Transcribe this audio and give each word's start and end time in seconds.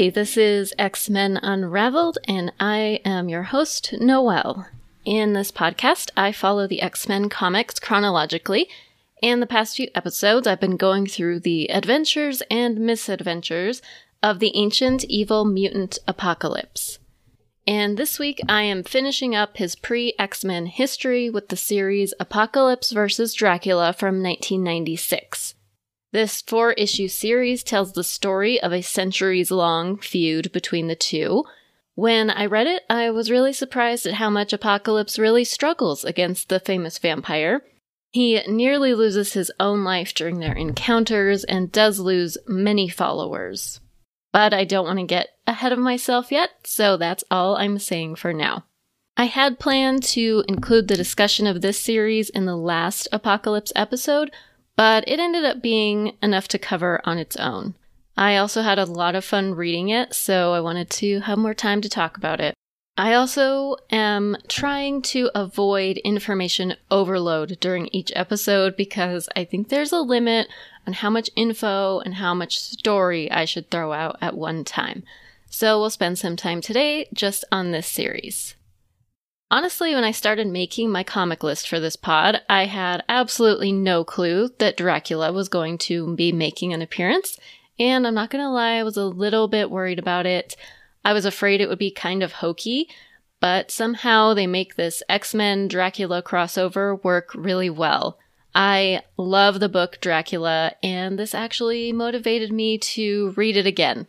Hi, 0.00 0.08
this 0.08 0.38
is 0.38 0.72
X 0.78 1.10
Men 1.10 1.36
Unraveled, 1.42 2.16
and 2.26 2.54
I 2.58 3.00
am 3.04 3.28
your 3.28 3.42
host, 3.42 3.92
Noelle. 4.00 4.66
In 5.04 5.34
this 5.34 5.52
podcast, 5.52 6.10
I 6.16 6.32
follow 6.32 6.66
the 6.66 6.80
X 6.80 7.06
Men 7.06 7.28
comics 7.28 7.78
chronologically. 7.78 8.66
In 9.20 9.40
the 9.40 9.46
past 9.46 9.76
few 9.76 9.88
episodes, 9.94 10.46
I've 10.46 10.58
been 10.58 10.78
going 10.78 11.06
through 11.06 11.40
the 11.40 11.70
adventures 11.70 12.42
and 12.50 12.80
misadventures 12.80 13.82
of 14.22 14.38
the 14.38 14.52
ancient 14.56 15.04
evil 15.04 15.44
mutant 15.44 15.98
Apocalypse. 16.08 16.98
And 17.66 17.98
this 17.98 18.18
week, 18.18 18.40
I 18.48 18.62
am 18.62 18.82
finishing 18.82 19.34
up 19.34 19.58
his 19.58 19.76
pre 19.76 20.14
X 20.18 20.42
Men 20.46 20.64
history 20.64 21.28
with 21.28 21.50
the 21.50 21.58
series 21.58 22.14
Apocalypse 22.18 22.90
vs. 22.90 23.34
Dracula 23.34 23.92
from 23.92 24.22
1996. 24.22 25.56
This 26.12 26.42
four 26.42 26.72
issue 26.72 27.06
series 27.06 27.62
tells 27.62 27.92
the 27.92 28.02
story 28.02 28.60
of 28.60 28.72
a 28.72 28.82
centuries 28.82 29.50
long 29.50 29.96
feud 29.96 30.50
between 30.50 30.88
the 30.88 30.96
two. 30.96 31.44
When 31.94 32.30
I 32.30 32.46
read 32.46 32.66
it, 32.66 32.82
I 32.90 33.10
was 33.10 33.30
really 33.30 33.52
surprised 33.52 34.06
at 34.06 34.14
how 34.14 34.28
much 34.28 34.52
Apocalypse 34.52 35.18
really 35.18 35.44
struggles 35.44 36.04
against 36.04 36.48
the 36.48 36.58
famous 36.58 36.98
vampire. 36.98 37.62
He 38.10 38.42
nearly 38.48 38.92
loses 38.92 39.34
his 39.34 39.52
own 39.60 39.84
life 39.84 40.12
during 40.12 40.40
their 40.40 40.54
encounters 40.54 41.44
and 41.44 41.70
does 41.70 42.00
lose 42.00 42.36
many 42.48 42.88
followers. 42.88 43.78
But 44.32 44.52
I 44.52 44.64
don't 44.64 44.86
want 44.86 44.98
to 44.98 45.04
get 45.04 45.28
ahead 45.46 45.72
of 45.72 45.78
myself 45.78 46.32
yet, 46.32 46.50
so 46.64 46.96
that's 46.96 47.22
all 47.30 47.56
I'm 47.56 47.78
saying 47.78 48.16
for 48.16 48.32
now. 48.32 48.64
I 49.16 49.24
had 49.24 49.60
planned 49.60 50.02
to 50.04 50.44
include 50.48 50.88
the 50.88 50.96
discussion 50.96 51.46
of 51.46 51.60
this 51.60 51.78
series 51.78 52.30
in 52.30 52.46
the 52.46 52.56
last 52.56 53.06
Apocalypse 53.12 53.72
episode, 53.76 54.30
but 54.76 55.04
it 55.06 55.20
ended 55.20 55.44
up 55.44 55.62
being 55.62 56.16
enough 56.22 56.48
to 56.48 56.58
cover 56.58 57.00
on 57.04 57.18
its 57.18 57.36
own. 57.36 57.74
I 58.16 58.36
also 58.36 58.62
had 58.62 58.78
a 58.78 58.84
lot 58.84 59.14
of 59.14 59.24
fun 59.24 59.54
reading 59.54 59.88
it, 59.88 60.14
so 60.14 60.52
I 60.52 60.60
wanted 60.60 60.90
to 60.90 61.20
have 61.20 61.38
more 61.38 61.54
time 61.54 61.80
to 61.80 61.88
talk 61.88 62.16
about 62.16 62.40
it. 62.40 62.54
I 62.96 63.14
also 63.14 63.76
am 63.90 64.36
trying 64.46 65.00
to 65.02 65.30
avoid 65.34 65.96
information 65.98 66.76
overload 66.90 67.58
during 67.58 67.88
each 67.92 68.12
episode 68.14 68.76
because 68.76 69.26
I 69.34 69.44
think 69.44 69.68
there's 69.68 69.92
a 69.92 70.00
limit 70.00 70.48
on 70.86 70.92
how 70.92 71.08
much 71.08 71.30
info 71.34 72.00
and 72.00 72.16
how 72.16 72.34
much 72.34 72.58
story 72.60 73.30
I 73.30 73.46
should 73.46 73.70
throw 73.70 73.94
out 73.94 74.18
at 74.20 74.36
one 74.36 74.64
time. 74.64 75.04
So 75.48 75.80
we'll 75.80 75.88
spend 75.88 76.18
some 76.18 76.36
time 76.36 76.60
today 76.60 77.08
just 77.14 77.44
on 77.50 77.70
this 77.70 77.86
series. 77.86 78.54
Honestly, 79.52 79.94
when 79.94 80.04
I 80.04 80.12
started 80.12 80.46
making 80.46 80.90
my 80.90 81.02
comic 81.02 81.42
list 81.42 81.68
for 81.68 81.80
this 81.80 81.96
pod, 81.96 82.40
I 82.48 82.66
had 82.66 83.02
absolutely 83.08 83.72
no 83.72 84.04
clue 84.04 84.50
that 84.58 84.76
Dracula 84.76 85.32
was 85.32 85.48
going 85.48 85.76
to 85.78 86.14
be 86.14 86.30
making 86.30 86.72
an 86.72 86.82
appearance. 86.82 87.36
And 87.76 88.06
I'm 88.06 88.14
not 88.14 88.30
gonna 88.30 88.52
lie, 88.52 88.74
I 88.74 88.84
was 88.84 88.96
a 88.96 89.04
little 89.04 89.48
bit 89.48 89.70
worried 89.70 89.98
about 89.98 90.24
it. 90.24 90.54
I 91.04 91.12
was 91.12 91.24
afraid 91.24 91.60
it 91.60 91.68
would 91.68 91.78
be 91.78 91.90
kind 91.90 92.22
of 92.22 92.34
hokey, 92.34 92.88
but 93.40 93.72
somehow 93.72 94.34
they 94.34 94.46
make 94.46 94.76
this 94.76 95.02
X 95.08 95.34
Men 95.34 95.66
Dracula 95.66 96.22
crossover 96.22 97.02
work 97.02 97.34
really 97.34 97.70
well. 97.70 98.18
I 98.54 99.02
love 99.16 99.58
the 99.58 99.68
book 99.68 99.98
Dracula, 100.00 100.74
and 100.82 101.18
this 101.18 101.34
actually 101.34 101.90
motivated 101.92 102.52
me 102.52 102.78
to 102.78 103.32
read 103.36 103.56
it 103.56 103.66
again. 103.66 104.06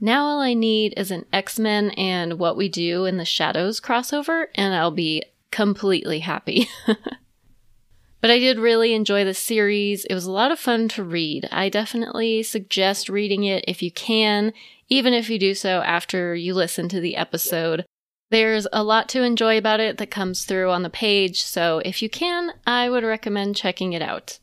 Now 0.00 0.26
all 0.26 0.40
I 0.40 0.54
need 0.54 0.94
is 0.96 1.10
an 1.10 1.24
X 1.32 1.58
Men 1.58 1.90
and 1.90 2.38
What 2.38 2.56
We 2.56 2.68
Do 2.68 3.04
in 3.04 3.16
the 3.16 3.24
Shadows 3.24 3.80
crossover, 3.80 4.46
and 4.54 4.74
I'll 4.74 4.92
be 4.92 5.24
completely 5.50 6.20
happy. 6.20 6.68
but 6.86 8.30
I 8.30 8.38
did 8.38 8.58
really 8.58 8.94
enjoy 8.94 9.24
the 9.24 9.34
series. 9.34 10.04
It 10.04 10.14
was 10.14 10.24
a 10.24 10.30
lot 10.32 10.52
of 10.52 10.60
fun 10.60 10.88
to 10.90 11.02
read. 11.02 11.48
I 11.50 11.68
definitely 11.68 12.44
suggest 12.44 13.08
reading 13.08 13.44
it 13.44 13.64
if 13.66 13.82
you 13.82 13.90
can, 13.90 14.52
even 14.88 15.12
if 15.12 15.28
you 15.28 15.38
do 15.38 15.54
so 15.54 15.80
after 15.82 16.34
you 16.34 16.54
listen 16.54 16.88
to 16.90 17.00
the 17.00 17.16
episode. 17.16 17.84
There's 18.30 18.66
a 18.72 18.84
lot 18.84 19.08
to 19.10 19.22
enjoy 19.22 19.58
about 19.58 19.80
it 19.80 19.96
that 19.98 20.10
comes 20.10 20.44
through 20.44 20.70
on 20.70 20.82
the 20.82 20.90
page, 20.90 21.42
so 21.42 21.80
if 21.84 22.02
you 22.02 22.10
can, 22.10 22.52
I 22.66 22.90
would 22.90 23.02
recommend 23.02 23.56
checking 23.56 23.94
it 23.94 24.02
out. 24.02 24.38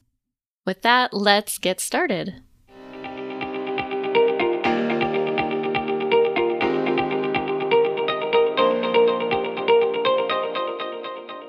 With 0.66 0.82
that, 0.82 1.14
let's 1.14 1.60
get 1.60 1.80
started. 1.80 2.42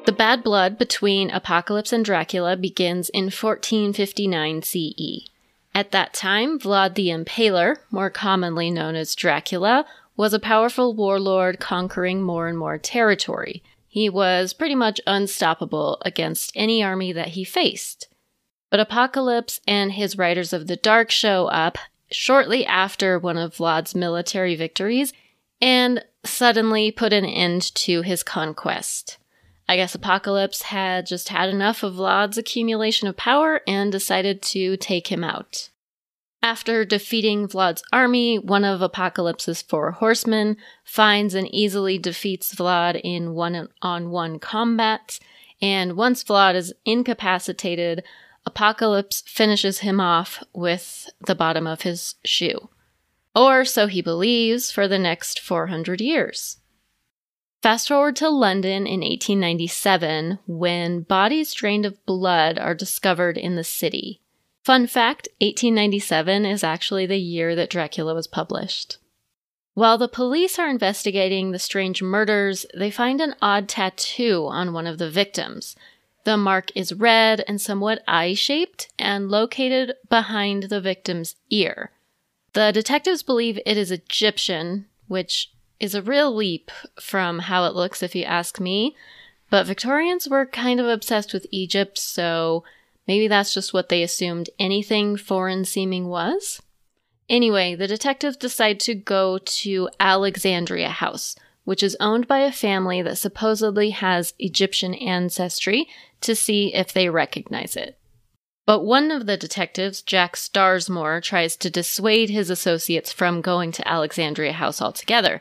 The 0.07 0.13
bad 0.13 0.45
blood 0.45 0.79
between 0.79 1.33
Apocalypse 1.33 1.93
and 1.93 2.05
Dracula 2.05 2.57
begins 2.57 3.09
in 3.09 3.25
1459 3.25 4.63
CE. 4.63 5.29
At 5.75 5.91
that 5.91 6.15
time, 6.15 6.61
Vlad 6.61 6.95
the 6.95 7.09
Impaler, 7.09 7.79
more 7.91 8.09
commonly 8.09 8.71
known 8.71 8.95
as 8.95 9.17
Dracula, 9.17 9.85
was 10.17 10.33
a 10.33 10.39
powerful 10.39 10.95
warlord 10.95 11.59
conquering 11.59 12.23
more 12.23 12.47
and 12.47 12.57
more 12.57 12.79
territory. 12.79 13.65
He 13.89 14.09
was 14.09 14.53
pretty 14.53 14.77
much 14.77 15.01
unstoppable 15.09 16.01
against 16.03 16.53
any 16.55 16.85
army 16.85 17.13
that 17.13 17.31
he 17.31 17.43
faced. 17.43 18.07
But 18.71 18.79
Apocalypse 18.79 19.61
and 19.67 19.91
his 19.91 20.17
Riders 20.17 20.53
of 20.53 20.69
the 20.69 20.77
Dark 20.77 21.11
show 21.11 21.47
up 21.47 21.79
shortly 22.13 22.65
after 22.65 23.19
one 23.19 23.37
of 23.37 23.57
Vlad's 23.57 23.97
military 23.97 24.55
victories 24.55 25.13
and 25.61 26.05
suddenly 26.25 26.93
put 26.93 27.13
an 27.13 27.25
end 27.25 27.75
to 27.75 28.03
his 28.03 28.23
conquest. 28.23 29.19
I 29.69 29.77
guess 29.77 29.95
Apocalypse 29.95 30.63
had 30.63 31.07
just 31.07 31.29
had 31.31 31.49
enough 31.49 31.83
of 31.83 31.95
Vlad's 31.95 32.39
accumulation 32.39 33.09
of 33.09 33.17
power 33.17 33.61
and 33.67 33.91
decided 33.91 34.41
to 34.43 34.77
take 34.77 35.09
him 35.09 35.25
out. 35.25 35.71
After 36.43 36.85
defeating 36.85 37.49
Vlad's 37.49 37.83
army, 37.93 38.39
one 38.39 38.65
of 38.65 38.81
Apocalypse's 38.81 39.63
four 39.63 39.91
horsemen 39.93 40.57
finds 40.85 41.35
and 41.35 41.53
easily 41.53 41.99
defeats 41.99 42.55
Vlad 42.55 43.01
in 43.03 43.35
one 43.35 43.69
on 43.83 44.11
one 44.11 44.39
combat, 44.39 45.19
and 45.61 45.97
once 45.97 46.23
Vlad 46.23 46.55
is 46.55 46.73
incapacitated, 46.85 48.05
Apocalypse 48.45 49.23
finishes 49.27 49.81
him 49.81 50.01
off 50.01 50.45
with 50.53 51.09
the 51.27 51.35
bottom 51.35 51.67
of 51.67 51.83
his 51.83 52.15
shoe. 52.25 52.69
Or 53.35 53.65
so 53.65 53.89
he 53.89 54.01
believes 54.01 54.71
for 54.71 54.87
the 54.87 55.01
next 55.01 55.41
400 55.41 56.01
years. 56.01 56.59
Fast 57.67 57.89
forward 57.89 58.15
to 58.15 58.29
London 58.29 58.87
in 58.87 59.01
1897 59.01 60.39
when 60.47 61.01
bodies 61.01 61.53
drained 61.53 61.85
of 61.85 62.07
blood 62.07 62.61
are 62.61 62.77
discovered 62.77 63.37
in 63.37 63.57
the 63.57 63.65
city. 63.65 64.21
Fun 64.63 64.87
fact 64.87 65.27
1897 65.41 66.47
is 66.47 66.63
actually 66.63 67.07
the 67.07 67.19
year 67.19 67.57
that 67.57 67.69
Dracula 67.69 68.15
was 68.15 68.29
published. 68.29 68.99
While 69.75 69.99
the 69.99 70.07
police 70.07 70.61
are 70.61 70.71
investigating 70.71 71.51
the 71.51 71.59
strange 71.59 72.05
murders, 72.05 72.67
they 72.73 72.93
find 72.93 73.21
an 73.21 73.35
odd 73.43 73.69
tattoo 73.69 74.47
on 74.49 74.73
one 74.73 74.87
of 74.87 74.99
the 74.99 75.11
victims. 75.11 75.75
The 76.23 76.37
mark 76.37 76.71
is 76.77 76.93
red 76.93 77.43
and 77.49 77.61
somewhat 77.61 78.05
eye 78.07 78.35
shaped 78.35 78.93
and 78.97 79.29
located 79.29 79.95
behind 80.09 80.69
the 80.69 80.81
victim's 80.81 81.35
ear. 81.51 81.91
The 82.53 82.71
detectives 82.71 83.25
believe 83.25 83.59
it 83.67 83.77
is 83.77 83.91
Egyptian, 83.91 84.87
which 85.09 85.51
is 85.79 85.95
a 85.95 86.03
real 86.03 86.35
leap 86.35 86.71
from 87.01 87.41
how 87.41 87.65
it 87.65 87.75
looks, 87.75 88.03
if 88.03 88.15
you 88.15 88.25
ask 88.25 88.61
me. 88.61 88.97
But 89.51 89.67
Victorians 89.67 90.29
were 90.29 90.47
kind 90.47 90.81
of 90.81 90.87
obsessed 90.87 91.33
with 91.33 91.47
Egypt, 91.51 91.99
so 91.99 92.65
maybe 93.07 93.29
that's 93.29 93.55
just 93.55 93.73
what 93.73 93.89
they 93.89 94.03
assumed 94.03 94.51
anything 94.59 95.17
foreign 95.17 95.65
seeming 95.65 96.09
was. 96.09 96.61
Anyway, 97.29 97.75
the 97.75 97.87
detectives 97.87 98.37
decide 98.37 98.81
to 98.81 98.95
go 98.95 99.39
to 99.39 99.89
Alexandria 99.99 100.91
House, 100.91 101.37
which 101.65 101.83
is 101.83 101.97
owned 101.99 102.29
by 102.29 102.39
a 102.39 102.53
family 102.53 103.03
that 103.03 103.19
supposedly 103.19 103.91
has 103.91 104.35
Egyptian 104.39 104.95
ancestry, 104.95 105.89
to 106.21 106.35
see 106.35 106.73
if 106.75 106.93
they 106.93 107.09
recognize 107.09 107.77
it. 107.77 107.99
But 108.65 108.85
one 108.85 109.11
of 109.13 109.27
the 109.27 109.37
detectives, 109.37 110.03
Jack 110.03 110.35
Starsmore, 110.35 111.23
tries 111.23 111.57
to 111.57 111.71
dissuade 111.71 112.31
his 112.31 112.51
associates 112.51 113.13
from 113.13 113.41
going 113.41 113.71
to 113.73 113.87
Alexandria 113.87 114.53
House 114.53 114.83
altogether, 114.83 115.41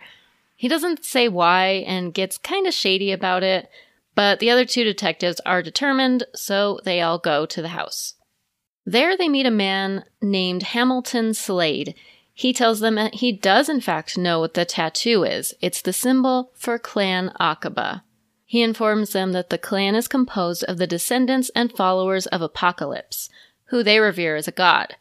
he 0.56 0.68
doesn't 0.68 1.06
say 1.06 1.28
why 1.28 1.84
and 1.86 2.14
gets 2.14 2.38
kind 2.38 2.66
of 2.66 2.74
shady 2.74 3.12
about 3.12 3.44
it, 3.44 3.70
but 4.16 4.40
the 4.40 4.50
other 4.50 4.66
two 4.66 4.84
detectives 4.84 5.42
are 5.46 5.62
determined, 5.62 6.24
so 6.34 6.80
they 6.86 7.02
all 7.02 7.20
go 7.20 7.46
to 7.46 7.62
the 7.62 7.70
house. 7.70 8.16
There 8.86 9.18
they 9.18 9.28
meet 9.28 9.46
a 9.46 9.52
man 9.52 10.06
named 10.22 10.64
Hamilton 10.64 11.34
Slade. 11.34 11.96
He 12.34 12.54
tells 12.54 12.80
them 12.80 12.96
that 12.96 13.16
he 13.16 13.32
does, 13.32 13.68
in 13.68 13.82
fact, 13.82 14.18
know 14.18 14.40
what 14.40 14.54
the 14.54 14.66
tattoo 14.66 15.24
is. 15.24 15.54
It's 15.62 15.82
the 15.82 15.94
symbol 15.94 16.52
for 16.56 16.80
Clan 16.80 17.32
Akkaba. 17.40 18.04
He 18.46 18.62
informs 18.62 19.12
them 19.12 19.32
that 19.32 19.50
the 19.50 19.58
clan 19.58 19.96
is 19.96 20.08
composed 20.08 20.64
of 20.66 20.78
the 20.78 20.88
descendants 20.88 21.50
and 21.56 21.72
followers 21.72 22.28
of 22.28 22.42
Apocalypse, 22.42 23.30
who 23.66 23.84
they 23.84 24.00
revere 24.00 24.36
as 24.36 24.48
a 24.48 24.52
god. 24.52 24.96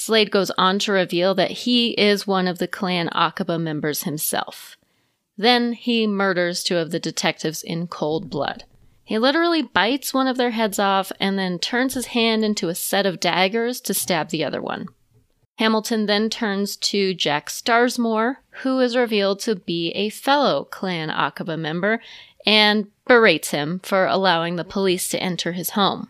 Slade 0.00 0.30
goes 0.30 0.52
on 0.52 0.78
to 0.78 0.92
reveal 0.92 1.34
that 1.34 1.50
he 1.50 1.90
is 1.90 2.24
one 2.24 2.46
of 2.46 2.58
the 2.58 2.68
clan 2.68 3.08
Akkaba 3.08 3.60
members 3.60 4.04
himself. 4.04 4.76
Then 5.36 5.72
he 5.72 6.06
murders 6.06 6.62
two 6.62 6.76
of 6.76 6.92
the 6.92 7.00
detectives 7.00 7.64
in 7.64 7.88
cold 7.88 8.30
blood. 8.30 8.62
He 9.02 9.18
literally 9.18 9.60
bites 9.60 10.14
one 10.14 10.28
of 10.28 10.36
their 10.36 10.52
heads 10.52 10.78
off 10.78 11.10
and 11.18 11.36
then 11.36 11.58
turns 11.58 11.94
his 11.94 12.06
hand 12.06 12.44
into 12.44 12.68
a 12.68 12.76
set 12.76 13.06
of 13.06 13.18
daggers 13.18 13.80
to 13.82 13.92
stab 13.92 14.28
the 14.28 14.44
other 14.44 14.62
one. 14.62 14.86
Hamilton 15.58 16.06
then 16.06 16.30
turns 16.30 16.76
to 16.76 17.12
Jack 17.12 17.50
Starsmore, 17.50 18.36
who 18.62 18.78
is 18.78 18.96
revealed 18.96 19.40
to 19.40 19.56
be 19.56 19.90
a 19.96 20.10
fellow 20.10 20.62
Clan 20.62 21.08
Akkaba 21.08 21.58
member, 21.58 22.00
and 22.46 22.86
berates 23.08 23.50
him 23.50 23.80
for 23.80 24.06
allowing 24.06 24.54
the 24.54 24.64
police 24.64 25.08
to 25.08 25.20
enter 25.20 25.52
his 25.52 25.70
home. 25.70 26.08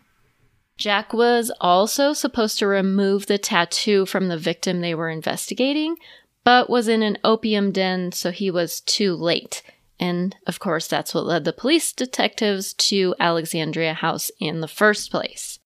Jack 0.79 1.13
was 1.13 1.51
also 1.59 2.13
supposed 2.13 2.57
to 2.57 2.65
remove 2.65 3.25
the 3.25 3.37
tattoo 3.37 4.05
from 4.05 4.29
the 4.29 4.37
victim 4.37 4.79
they 4.79 4.95
were 4.95 5.09
investigating, 5.09 5.97
but 6.45 6.69
was 6.69 6.87
in 6.87 7.03
an 7.03 7.17
opium 7.21 7.73
den, 7.73 8.13
so 8.13 8.31
he 8.31 8.49
was 8.49 8.79
too 8.79 9.13
late. 9.13 9.61
And 9.99 10.37
of 10.47 10.59
course, 10.59 10.87
that's 10.87 11.13
what 11.13 11.25
led 11.25 11.43
the 11.43 11.51
police 11.51 11.91
detectives 11.91 12.73
to 12.75 13.13
Alexandria 13.19 13.93
House 13.93 14.31
in 14.39 14.61
the 14.61 14.69
first 14.69 15.11
place. 15.11 15.59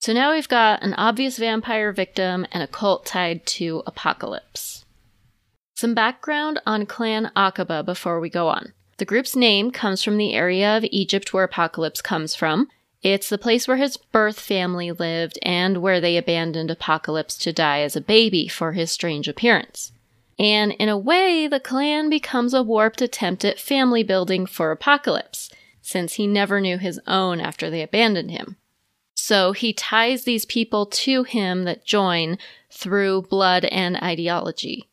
So 0.00 0.12
now 0.12 0.32
we've 0.32 0.48
got 0.48 0.82
an 0.82 0.92
obvious 0.94 1.38
vampire 1.38 1.90
victim 1.90 2.46
and 2.52 2.62
a 2.62 2.66
cult 2.66 3.06
tied 3.06 3.46
to 3.46 3.82
Apocalypse. 3.86 4.84
Some 5.74 5.94
background 5.94 6.60
on 6.66 6.84
Clan 6.84 7.32
Akkaba 7.34 7.82
before 7.82 8.20
we 8.20 8.28
go 8.28 8.48
on. 8.48 8.74
The 8.98 9.06
group's 9.06 9.34
name 9.34 9.70
comes 9.70 10.02
from 10.02 10.18
the 10.18 10.34
area 10.34 10.76
of 10.76 10.84
Egypt 10.90 11.32
where 11.32 11.44
Apocalypse 11.44 12.02
comes 12.02 12.34
from. 12.34 12.68
It's 13.02 13.30
the 13.30 13.38
place 13.38 13.66
where 13.66 13.78
his 13.78 13.96
birth 13.96 14.38
family 14.38 14.92
lived 14.92 15.38
and 15.42 15.78
where 15.78 16.00
they 16.00 16.16
abandoned 16.16 16.70
Apocalypse 16.70 17.36
to 17.38 17.52
die 17.52 17.80
as 17.80 17.96
a 17.96 18.00
baby 18.00 18.46
for 18.46 18.72
his 18.72 18.92
strange 18.92 19.26
appearance. 19.26 19.92
And 20.38 20.72
in 20.72 20.88
a 20.88 20.98
way, 20.98 21.46
the 21.46 21.60
clan 21.60 22.10
becomes 22.10 22.52
a 22.52 22.62
warped 22.62 23.00
attempt 23.00 23.44
at 23.44 23.58
family 23.58 24.02
building 24.02 24.46
for 24.46 24.70
Apocalypse, 24.70 25.50
since 25.82 26.14
he 26.14 26.26
never 26.26 26.60
knew 26.60 26.78
his 26.78 27.00
own 27.06 27.40
after 27.40 27.70
they 27.70 27.82
abandoned 27.82 28.30
him. 28.30 28.56
So 29.14 29.52
he 29.52 29.72
ties 29.72 30.24
these 30.24 30.44
people 30.44 30.86
to 30.86 31.24
him 31.24 31.64
that 31.64 31.84
join 31.84 32.38
through 32.70 33.22
blood 33.22 33.64
and 33.66 33.96
ideology. 33.96 34.88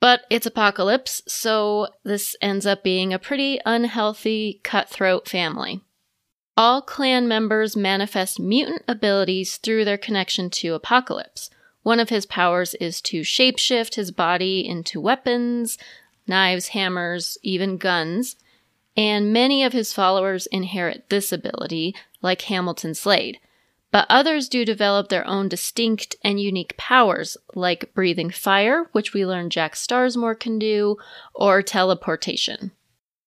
But 0.00 0.22
it's 0.30 0.46
Apocalypse, 0.46 1.22
so 1.26 1.88
this 2.04 2.36
ends 2.40 2.66
up 2.66 2.82
being 2.82 3.12
a 3.12 3.18
pretty 3.18 3.60
unhealthy, 3.64 4.60
cutthroat 4.62 5.28
family. 5.28 5.82
All 6.56 6.80
clan 6.80 7.28
members 7.28 7.76
manifest 7.76 8.40
mutant 8.40 8.82
abilities 8.88 9.58
through 9.58 9.84
their 9.84 9.98
connection 9.98 10.48
to 10.50 10.74
Apocalypse, 10.74 11.50
one 11.86 12.00
of 12.00 12.08
his 12.08 12.26
powers 12.26 12.74
is 12.80 13.00
to 13.02 13.20
shapeshift 13.20 13.94
his 13.94 14.10
body 14.10 14.66
into 14.66 15.00
weapons, 15.00 15.78
knives, 16.26 16.68
hammers, 16.68 17.38
even 17.44 17.76
guns, 17.76 18.34
and 18.96 19.32
many 19.32 19.62
of 19.62 19.72
his 19.72 19.92
followers 19.92 20.46
inherit 20.48 21.08
this 21.10 21.30
ability, 21.30 21.94
like 22.22 22.40
Hamilton 22.40 22.92
Slade. 22.92 23.38
But 23.92 24.06
others 24.10 24.48
do 24.48 24.64
develop 24.64 25.10
their 25.10 25.24
own 25.28 25.48
distinct 25.48 26.16
and 26.24 26.40
unique 26.40 26.76
powers, 26.76 27.36
like 27.54 27.94
breathing 27.94 28.30
fire, 28.30 28.88
which 28.90 29.14
we 29.14 29.24
learn 29.24 29.48
Jack 29.48 29.76
Starsmore 29.76 30.34
can 30.34 30.58
do, 30.58 30.96
or 31.34 31.62
teleportation. 31.62 32.72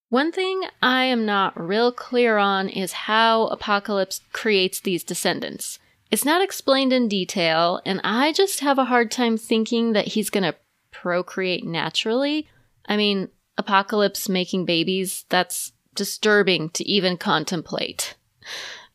One 0.09 0.31
thing 0.31 0.63
I 0.81 1.05
am 1.05 1.23
not 1.27 1.59
real 1.59 1.91
clear 1.91 2.37
on 2.37 2.67
is 2.67 2.91
how 2.93 3.45
Apocalypse 3.47 4.21
creates 4.33 4.79
these 4.79 5.03
descendants. 5.03 5.77
It's 6.09 6.25
not 6.25 6.41
explained 6.41 6.91
in 6.91 7.07
detail, 7.07 7.79
and 7.85 8.01
I 8.03 8.33
just 8.33 8.61
have 8.61 8.79
a 8.79 8.85
hard 8.85 9.11
time 9.11 9.37
thinking 9.37 9.93
that 9.93 10.07
he's 10.07 10.31
to 10.31 10.55
procreate 10.89 11.63
naturally. 11.63 12.47
I 12.87 12.97
mean, 12.97 13.29
Apocalypse 13.55 14.27
making 14.27 14.65
babies, 14.65 15.25
that's 15.29 15.73
disturbing 15.93 16.71
to 16.71 16.83
even 16.89 17.15
contemplate. 17.15 18.15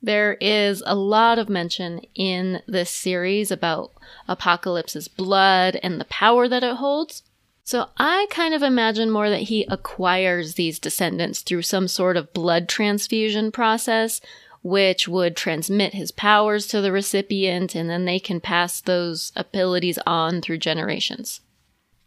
There 0.03 0.35
is 0.41 0.83
a 0.85 0.97
lot 0.97 1.39
of 1.39 1.49
mention 1.49 2.01
in 2.17 2.61
this 2.67 2.91
series 2.91 3.53
about 3.53 3.93
Apocalypse's 4.27 5.07
blood 5.07 5.79
and 5.81 6.01
the 6.01 6.07
power 6.07 6.49
that 6.49 6.65
it 6.65 6.77
holds. 6.77 7.23
So 7.65 7.89
I 7.97 8.27
kind 8.31 8.55
of 8.55 8.63
imagine 8.63 9.11
more 9.11 9.31
that 9.31 9.43
he 9.43 9.65
acquires 9.65 10.55
these 10.55 10.79
descendants 10.79 11.41
through 11.41 11.63
some 11.63 11.89
sort 11.89 12.17
of 12.17 12.33
blood 12.35 12.69
transfusion 12.69 13.51
process 13.51 14.21
which 14.65 15.07
would 15.07 15.37
transmit 15.37 15.93
his 15.93 16.11
powers 16.11 16.67
to 16.67 16.81
the 16.81 16.91
recipient, 16.91 17.75
and 17.75 17.91
then 17.91 18.07
they 18.07 18.19
can 18.19 18.41
pass 18.41 18.81
those 18.81 19.31
abilities 19.37 19.99
on 20.07 20.41
through 20.41 20.57
generations. 20.57 21.43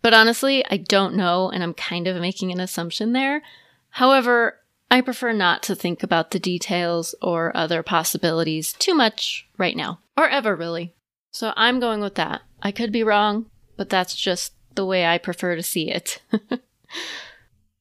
But 0.01 0.15
honestly, 0.15 0.65
I 0.65 0.77
don't 0.77 1.13
know, 1.13 1.51
and 1.51 1.61
I'm 1.61 1.75
kind 1.75 2.07
of 2.07 2.19
making 2.19 2.51
an 2.51 2.59
assumption 2.59 3.13
there. 3.13 3.43
However, 3.91 4.57
I 4.89 5.01
prefer 5.01 5.33
not 5.33 5.61
to 5.63 5.75
think 5.75 6.01
about 6.01 6.31
the 6.31 6.39
details 6.39 7.13
or 7.21 7.55
other 7.55 7.83
possibilities 7.83 8.73
too 8.73 8.95
much 8.95 9.47
right 9.59 9.77
now, 9.77 9.99
or 10.17 10.27
ever 10.27 10.55
really. 10.55 10.95
So 11.29 11.53
I'm 11.55 11.79
going 11.79 12.01
with 12.01 12.15
that. 12.15 12.41
I 12.63 12.71
could 12.71 12.91
be 12.91 13.03
wrong, 13.03 13.51
but 13.75 13.89
that's 13.91 14.15
just 14.15 14.53
the 14.77 14.85
way 14.85 15.05
I 15.05 15.17
prefer 15.17 15.57
to 15.57 15.63
see 15.63 15.91
it. 15.91 16.21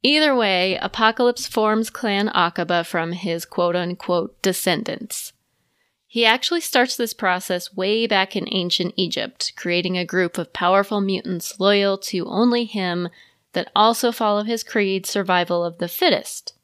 Either 0.03 0.35
way, 0.35 0.77
Apocalypse 0.77 1.47
forms 1.47 1.91
Clan 1.91 2.29
Akkaba 2.29 2.85
from 2.85 3.13
his 3.13 3.45
quote 3.45 3.77
unquote 3.77 4.41
descendants. 4.43 5.33
He 6.07 6.25
actually 6.25 6.61
starts 6.61 6.97
this 6.97 7.13
process 7.13 7.75
way 7.75 8.07
back 8.07 8.37
in 8.37 8.49
ancient 8.51 8.95
Egypt, 8.97 9.53
creating 9.57 9.99
a 9.99 10.05
group 10.05 10.39
of 10.39 10.53
powerful 10.53 11.01
mutants 11.01 11.61
loyal 11.61 11.99
to 11.99 12.27
only 12.27 12.65
him 12.65 13.09
that 13.53 13.71
also 13.75 14.13
follow 14.13 14.43
his 14.43 14.63
creed 14.63 15.07
survival 15.07 15.65
of 15.65 15.79
the 15.79 15.89
fittest. 15.89 16.55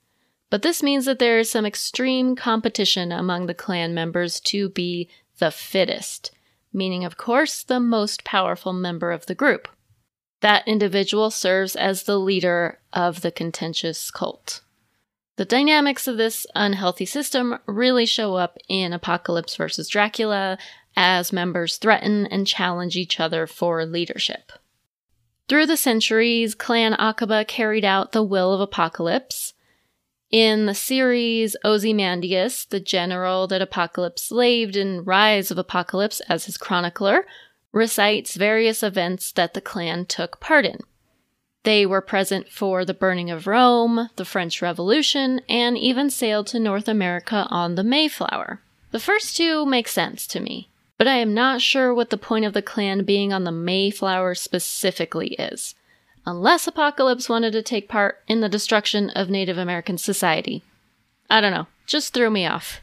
But 0.49 0.63
this 0.63 0.83
means 0.83 1.05
that 1.07 1.19
there 1.19 1.39
is 1.39 1.51
some 1.51 1.67
extreme 1.67 2.37
competition 2.37 3.11
among 3.11 3.47
the 3.47 3.55
clan 3.55 3.95
members 3.95 4.41
to 4.41 4.69
be 4.69 5.09
the 5.39 5.51
fittest, 5.51 6.31
meaning, 6.73 7.05
of 7.05 7.17
course, 7.17 7.63
the 7.63 7.81
most 7.81 8.25
powerful 8.25 8.73
member 8.73 9.11
of 9.11 9.27
the 9.27 9.35
group 9.35 9.69
that 10.43 10.67
individual 10.69 11.31
serves 11.31 11.75
as 11.75 12.03
the 12.03 12.19
leader 12.19 12.79
of 12.93 13.23
the 13.23 13.33
contentious 13.33 14.11
cult. 14.11 14.61
The 15.37 15.45
dynamics 15.47 16.07
of 16.07 16.19
this 16.19 16.47
unhealthy 16.55 17.07
system 17.07 17.59
really 17.67 18.05
show 18.05 18.35
up 18.35 18.59
in 18.69 18.93
Apocalypse 18.93 19.57
vs. 19.57 19.89
Dracula 19.89 20.59
as 20.95 21.33
members 21.33 21.79
threaten 21.79 22.27
and 22.27 22.47
challenge 22.47 22.97
each 22.97 23.19
other 23.19 23.47
for 23.47 23.87
leadership. 23.87 24.53
Through 25.49 25.67
the 25.67 25.77
centuries, 25.77 26.55
Clan 26.55 26.93
Akkaba 26.95 27.47
carried 27.47 27.85
out 27.85 28.13
the 28.13 28.23
will 28.23 28.53
of 28.53 28.61
Apocalypse. 28.61 29.55
In 30.31 30.67
the 30.67 30.75
series, 30.75 31.57
Ozymandias, 31.65 32.67
the 32.67 32.81
general 32.81 33.47
that 33.47 33.63
Apocalypse 33.63 34.23
slaved 34.23 34.77
in 34.77 35.05
Rise 35.05 35.51
of 35.51 35.59
Apocalypse 35.59 36.21
as 36.29 36.47
his 36.47 36.57
chronicler, 36.57 37.27
recites 37.73 38.37
various 38.37 38.83
events 38.83 39.33
that 39.33 39.55
the 39.55 39.61
clan 39.61 40.05
took 40.05 40.39
part 40.39 40.65
in. 40.65 40.79
They 41.65 41.87
were 41.87 42.01
present 42.01 42.49
for 42.49 42.85
the 42.85 42.95
burning 42.95 43.31
of 43.31 43.47
Rome, 43.47 44.11
the 44.17 44.25
French 44.25 44.61
Revolution, 44.61 45.41
and 45.49 45.79
even 45.79 46.11
sailed 46.11 46.49
to 46.49 46.59
North 46.59 46.89
America 46.89 47.47
on 47.51 47.77
the 47.77 47.85
Mayflower. 47.85 48.61
The 48.91 49.01
first 49.01 49.37
two 49.37 49.65
make 49.65 49.89
sense 49.89 50.27
to 50.29 50.41
me, 50.41 50.69
but 50.99 51.07
I 51.07 51.15
am 51.17 51.33
not 51.33 51.63
sure 51.63 51.95
what 51.95 52.11
the 52.11 52.19
point 52.19 52.45
of 52.45 52.53
the 52.53 52.63
clan 52.63 53.05
being 53.05 53.33
on 53.33 53.45
the 53.45 53.53
Mayflower 53.53 54.35
specifically 54.35 55.35
is, 55.35 55.75
unless 56.27 56.67
Apocalypse 56.67 57.29
wanted 57.29 57.53
to 57.53 57.63
take 57.63 57.89
part 57.89 58.23
in 58.27 58.41
the 58.41 58.49
destruction 58.49 59.11
of 59.11 59.31
Native 59.31 59.57
American 59.57 59.99
society. 59.99 60.63
I 61.31 61.41
don't 61.41 61.55
know, 61.55 61.69
just 61.87 62.13
threw 62.13 62.29
me 62.29 62.45
off. 62.45 62.81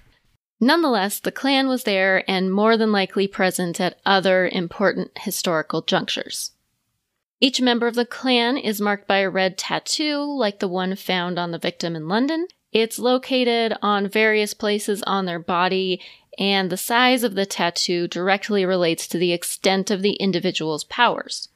Nonetheless, 0.59 1.19
the 1.19 1.31
clan 1.31 1.67
was 1.67 1.83
there 1.83 2.29
and 2.29 2.51
more 2.51 2.75
than 2.75 2.91
likely 2.91 3.27
present 3.27 3.79
at 3.79 3.99
other 4.05 4.47
important 4.47 5.11
historical 5.19 5.81
junctures. 5.81 6.51
Each 7.39 7.61
member 7.61 7.87
of 7.87 7.95
the 7.95 8.05
clan 8.05 8.57
is 8.57 8.81
marked 8.81 9.07
by 9.07 9.19
a 9.19 9.29
red 9.29 9.57
tattoo, 9.57 10.21
like 10.21 10.59
the 10.59 10.67
one 10.67 10.95
found 10.95 11.39
on 11.39 11.51
the 11.51 11.57
victim 11.57 11.95
in 11.95 12.09
London. 12.09 12.47
It's 12.73 12.99
located 12.99 13.75
on 13.81 14.09
various 14.09 14.53
places 14.53 15.01
on 15.03 15.25
their 15.25 15.39
body, 15.39 16.01
and 16.37 16.69
the 16.69 16.77
size 16.77 17.23
of 17.23 17.35
the 17.35 17.45
tattoo 17.45 18.07
directly 18.07 18.65
relates 18.65 19.07
to 19.07 19.17
the 19.17 19.31
extent 19.31 19.89
of 19.89 20.01
the 20.01 20.13
individual's 20.13 20.83
powers. 20.83 21.47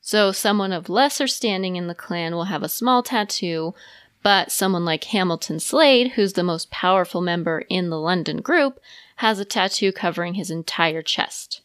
So, 0.00 0.32
someone 0.32 0.72
of 0.72 0.88
lesser 0.88 1.26
standing 1.26 1.76
in 1.76 1.86
the 1.86 1.94
clan 1.94 2.34
will 2.34 2.44
have 2.44 2.62
a 2.62 2.68
small 2.68 3.02
tattoo, 3.02 3.74
but 4.22 4.52
someone 4.52 4.84
like 4.84 5.04
Hamilton 5.04 5.60
Slade, 5.60 6.12
who's 6.12 6.34
the 6.34 6.42
most 6.42 6.70
powerful 6.70 7.20
member 7.20 7.60
in 7.68 7.90
the 7.90 7.98
London 7.98 8.38
group, 8.38 8.80
has 9.16 9.38
a 9.38 9.44
tattoo 9.44 9.92
covering 9.92 10.34
his 10.34 10.50
entire 10.50 11.02
chest. 11.02 11.60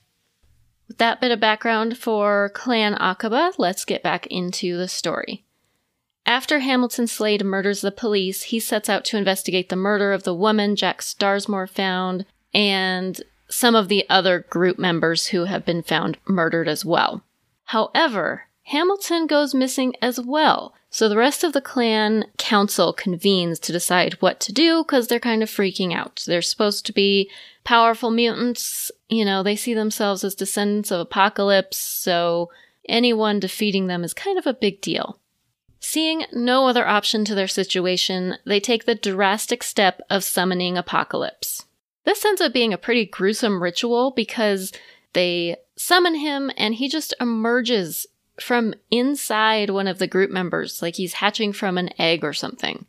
With 0.88 0.98
that 0.98 1.20
bit 1.20 1.32
of 1.32 1.40
background 1.40 1.98
for 1.98 2.50
Clan 2.54 2.96
Akkaba, 2.96 3.54
let's 3.58 3.86
get 3.86 4.02
back 4.02 4.26
into 4.28 4.78
the 4.78 4.88
story. 4.88 5.44
After 6.26 6.60
Hamilton 6.60 7.08
Slade 7.08 7.44
murders 7.46 7.82
the 7.82 7.92
police, 7.92 8.44
he 8.44 8.60
sets 8.60 8.90
out 8.90 9.06
to 9.06 9.18
investigate 9.18 9.70
the 9.70 9.76
murder 9.76 10.12
of 10.12 10.24
the 10.24 10.34
woman 10.34 10.76
Jack 10.76 11.02
Starsmore 11.02 11.70
found 11.70 12.26
and 12.54 13.22
some 13.50 13.76
of 13.76 13.88
the 13.88 14.06
other 14.10 14.40
group 14.50 14.78
members 14.78 15.28
who 15.28 15.46
have 15.46 15.66
been 15.66 15.82
found 15.82 16.18
murdered 16.28 16.68
as 16.68 16.84
well. 16.84 17.24
However, 17.66 18.47
Hamilton 18.68 19.28
goes 19.28 19.54
missing 19.54 19.94
as 20.02 20.20
well, 20.20 20.74
so 20.90 21.08
the 21.08 21.16
rest 21.16 21.46
of 21.46 21.54
the 21.54 21.62
clan 21.62 22.26
council 22.38 22.92
convenes 22.92 23.60
to 23.60 23.72
decide 23.72 24.16
what 24.16 24.42
to 24.42 24.52
do 24.52 24.84
because 24.84 25.08
they're 25.08 25.22
kind 25.22 25.42
of 25.42 25.50
freaking 25.50 25.96
out. 25.96 26.22
They're 26.28 26.42
supposed 26.42 26.86
to 26.86 26.92
be 26.92 27.32
powerful 27.64 28.12
mutants. 28.12 28.92
You 29.08 29.24
know, 29.24 29.42
they 29.42 29.56
see 29.56 29.74
themselves 29.74 30.26
as 30.26 30.36
descendants 30.36 30.92
of 30.92 31.00
Apocalypse, 31.00 31.78
so 31.78 32.52
anyone 32.90 33.40
defeating 33.40 33.88
them 33.88 34.04
is 34.04 34.14
kind 34.14 34.38
of 34.38 34.46
a 34.46 34.54
big 34.54 34.82
deal. 34.82 35.18
Seeing 35.80 36.26
no 36.34 36.68
other 36.68 36.86
option 36.86 37.24
to 37.24 37.36
their 37.36 37.48
situation, 37.48 38.36
they 38.46 38.60
take 38.60 38.84
the 38.84 38.96
drastic 38.96 39.64
step 39.64 40.02
of 40.10 40.26
summoning 40.26 40.78
Apocalypse. 40.78 41.68
This 42.04 42.26
ends 42.26 42.42
up 42.42 42.52
being 42.52 42.74
a 42.74 42.78
pretty 42.78 43.06
gruesome 43.06 43.64
ritual 43.64 44.12
because 44.12 44.74
they 45.14 45.56
summon 45.78 46.16
him 46.16 46.52
and 46.58 46.76
he 46.76 46.90
just 46.90 47.14
emerges 47.22 48.06
from 48.40 48.74
inside 48.92 49.70
one 49.70 49.88
of 49.88 50.00
the 50.00 50.08
group 50.08 50.32
members, 50.32 50.82
like 50.82 50.96
he's 50.96 51.14
hatching 51.14 51.54
from 51.54 51.78
an 51.78 51.90
egg 52.00 52.24
or 52.24 52.34
something. 52.34 52.86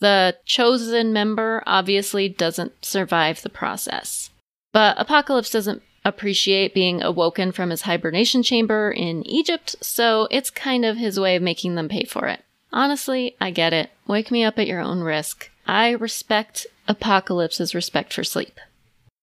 The 0.00 0.36
chosen 0.46 1.12
member 1.12 1.62
obviously 1.66 2.28
doesn't 2.28 2.84
survive 2.84 3.42
the 3.42 3.50
process. 3.50 4.30
But 4.72 4.98
Apocalypse 4.98 5.50
doesn't 5.50 5.82
appreciate 6.04 6.74
being 6.74 7.02
awoken 7.02 7.52
from 7.52 7.70
his 7.70 7.82
hibernation 7.82 8.42
chamber 8.42 8.90
in 8.90 9.26
Egypt, 9.26 9.76
so 9.80 10.26
it's 10.30 10.50
kind 10.50 10.84
of 10.84 10.96
his 10.96 11.20
way 11.20 11.36
of 11.36 11.42
making 11.42 11.74
them 11.74 11.88
pay 11.88 12.04
for 12.04 12.26
it. 12.28 12.42
Honestly, 12.72 13.36
I 13.40 13.50
get 13.50 13.72
it. 13.72 13.90
Wake 14.06 14.30
me 14.30 14.44
up 14.44 14.58
at 14.58 14.66
your 14.66 14.80
own 14.80 15.00
risk. 15.00 15.50
I 15.66 15.90
respect 15.90 16.66
Apocalypse's 16.88 17.74
respect 17.74 18.12
for 18.12 18.24
sleep. 18.24 18.58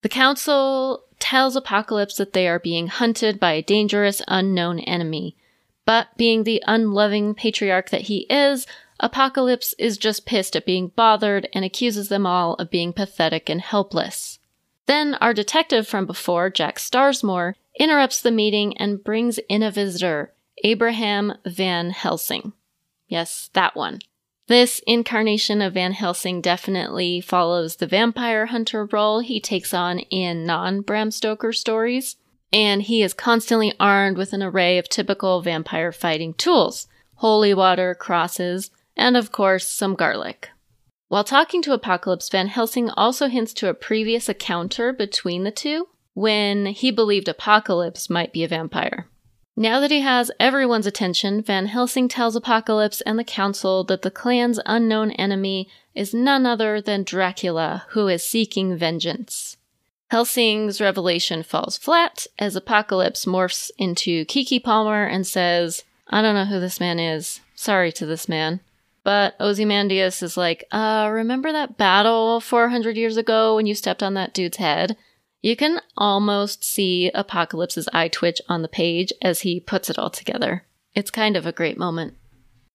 The 0.04 0.10
Council 0.10 1.04
tells 1.20 1.56
Apocalypse 1.56 2.18
that 2.18 2.34
they 2.34 2.48
are 2.48 2.60
being 2.60 2.88
hunted 2.88 3.40
by 3.40 3.54
a 3.54 3.62
dangerous, 3.62 4.22
unknown 4.28 4.80
enemy. 4.80 5.36
But 5.88 6.18
being 6.18 6.44
the 6.44 6.62
unloving 6.68 7.34
patriarch 7.34 7.92
that 7.92 8.02
he 8.02 8.28
is, 8.30 8.68
Apocalypse 9.00 9.74
is 9.80 9.98
just 9.98 10.26
pissed 10.26 10.58
at 10.58 10.66
being 10.66 10.90
bothered 10.90 11.48
and 11.54 11.64
accuses 11.64 12.10
them 12.10 12.26
all 12.26 12.56
of 12.56 12.70
being 12.70 12.92
pathetic 12.92 13.50
and 13.50 13.62
helpless. 13.62 14.38
Then 14.86 15.14
our 15.16 15.34
detective 15.34 15.88
from 15.88 16.06
before, 16.06 16.50
Jack 16.50 16.78
Starsmore, 16.78 17.54
interrupts 17.80 18.22
the 18.22 18.32
meeting 18.32 18.76
and 18.78 19.02
brings 19.02 19.40
in 19.48 19.64
a 19.64 19.72
visitor, 19.72 20.34
Abraham 20.66 21.36
Van 21.46 21.92
Helsing. 21.92 22.52
Yes, 23.08 23.50
that 23.54 23.74
one. 23.74 24.00
This 24.48 24.82
incarnation 24.86 25.62
of 25.62 25.76
Van 25.76 25.94
Helsing 25.94 26.42
definitely 26.42 27.22
follows 27.22 27.78
the 27.78 27.88
vampire 27.88 28.48
hunter 28.48 28.84
role 28.92 29.22
he 29.22 29.40
takes 29.40 29.74
on 29.74 30.00
in 30.00 30.46
non 30.46 30.82
Bram 30.82 31.12
Stoker 31.12 31.54
stories, 31.54 32.18
and 32.52 32.84
he 32.84 33.02
is 33.02 33.14
constantly 33.14 33.74
armed 33.80 34.18
with 34.18 34.34
an 34.34 34.44
array 34.44 34.78
of 34.78 34.90
typical 34.90 35.42
vampire 35.42 35.92
fighting 35.92 36.34
tools 36.34 36.88
holy 37.16 37.52
water, 37.52 37.96
crosses, 37.96 38.70
and 38.96 39.18
of 39.18 39.32
course, 39.32 39.68
some 39.68 39.96
garlic. 39.96 40.50
While 41.08 41.24
talking 41.24 41.62
to 41.64 41.74
Apocalypse, 41.74 42.30
Van 42.30 42.48
Helsing 42.48 42.90
also 42.92 43.28
hints 43.28 43.54
to 43.56 43.70
a 43.70 43.74
previous 43.74 44.30
encounter 44.30 44.94
between 44.94 45.44
the 45.44 45.52
two 45.52 45.88
when 46.14 46.68
he 46.68 46.92
believed 46.92 47.28
Apocalypse 47.28 48.10
might 48.10 48.34
be 48.34 48.44
a 48.44 48.48
vampire. 48.48 49.08
Now 49.56 49.80
that 49.80 49.90
he 49.90 50.02
has 50.02 50.30
everyone's 50.40 50.86
attention, 50.86 51.42
Van 51.42 51.66
Helsing 51.66 52.08
tells 52.08 52.36
Apocalypse 52.36 53.02
and 53.02 53.18
the 53.18 53.24
Council 53.24 53.84
that 53.86 54.04
the 54.04 54.12
clan's 54.12 54.60
unknown 54.68 55.12
enemy 55.12 55.68
is 55.96 56.14
none 56.14 56.46
other 56.46 56.80
than 56.80 57.04
Dracula, 57.04 57.86
who 57.90 58.08
is 58.08 58.28
seeking 58.28 58.78
vengeance. 58.78 59.57
Helsing's 60.10 60.80
revelation 60.80 61.44
falls 61.44 61.78
flat 61.78 62.28
as 62.40 62.56
Apocalypse 62.56 63.26
morphs 63.26 63.70
into 63.78 64.26
Keke 64.26 64.64
Palmer 64.64 65.04
and 65.04 65.28
says, 65.28 65.84
I 66.10 66.22
don't 66.22 66.36
know 66.36 66.46
who 66.46 66.60
this 66.60 66.80
man 66.80 67.00
is. 67.00 67.42
Sorry 67.56 67.92
to 67.94 68.06
this 68.06 68.30
man. 68.30 68.62
But 69.04 69.36
Ozymandias 69.40 70.22
is 70.22 70.38
like, 70.38 70.66
uh, 70.72 71.10
remember 71.12 71.52
that 71.52 71.78
battle 71.78 72.40
400 72.40 72.98
years 72.98 73.18
ago 73.18 73.56
when 73.56 73.66
you 73.66 73.76
stepped 73.76 74.04
on 74.04 74.14
that 74.14 74.34
dude's 74.34 74.58
head? 74.58 74.98
You 75.42 75.56
can 75.56 75.80
almost 75.96 76.64
see 76.64 77.12
Apocalypse's 77.14 77.88
eye 77.94 78.08
twitch 78.08 78.42
on 78.50 78.62
the 78.62 78.68
page 78.68 79.14
as 79.22 79.42
he 79.42 79.60
puts 79.60 79.90
it 79.90 80.00
all 80.00 80.10
together. 80.10 80.66
It's 80.96 81.12
kind 81.12 81.38
of 81.38 81.46
a 81.46 81.52
great 81.52 81.78
moment. 81.78 82.16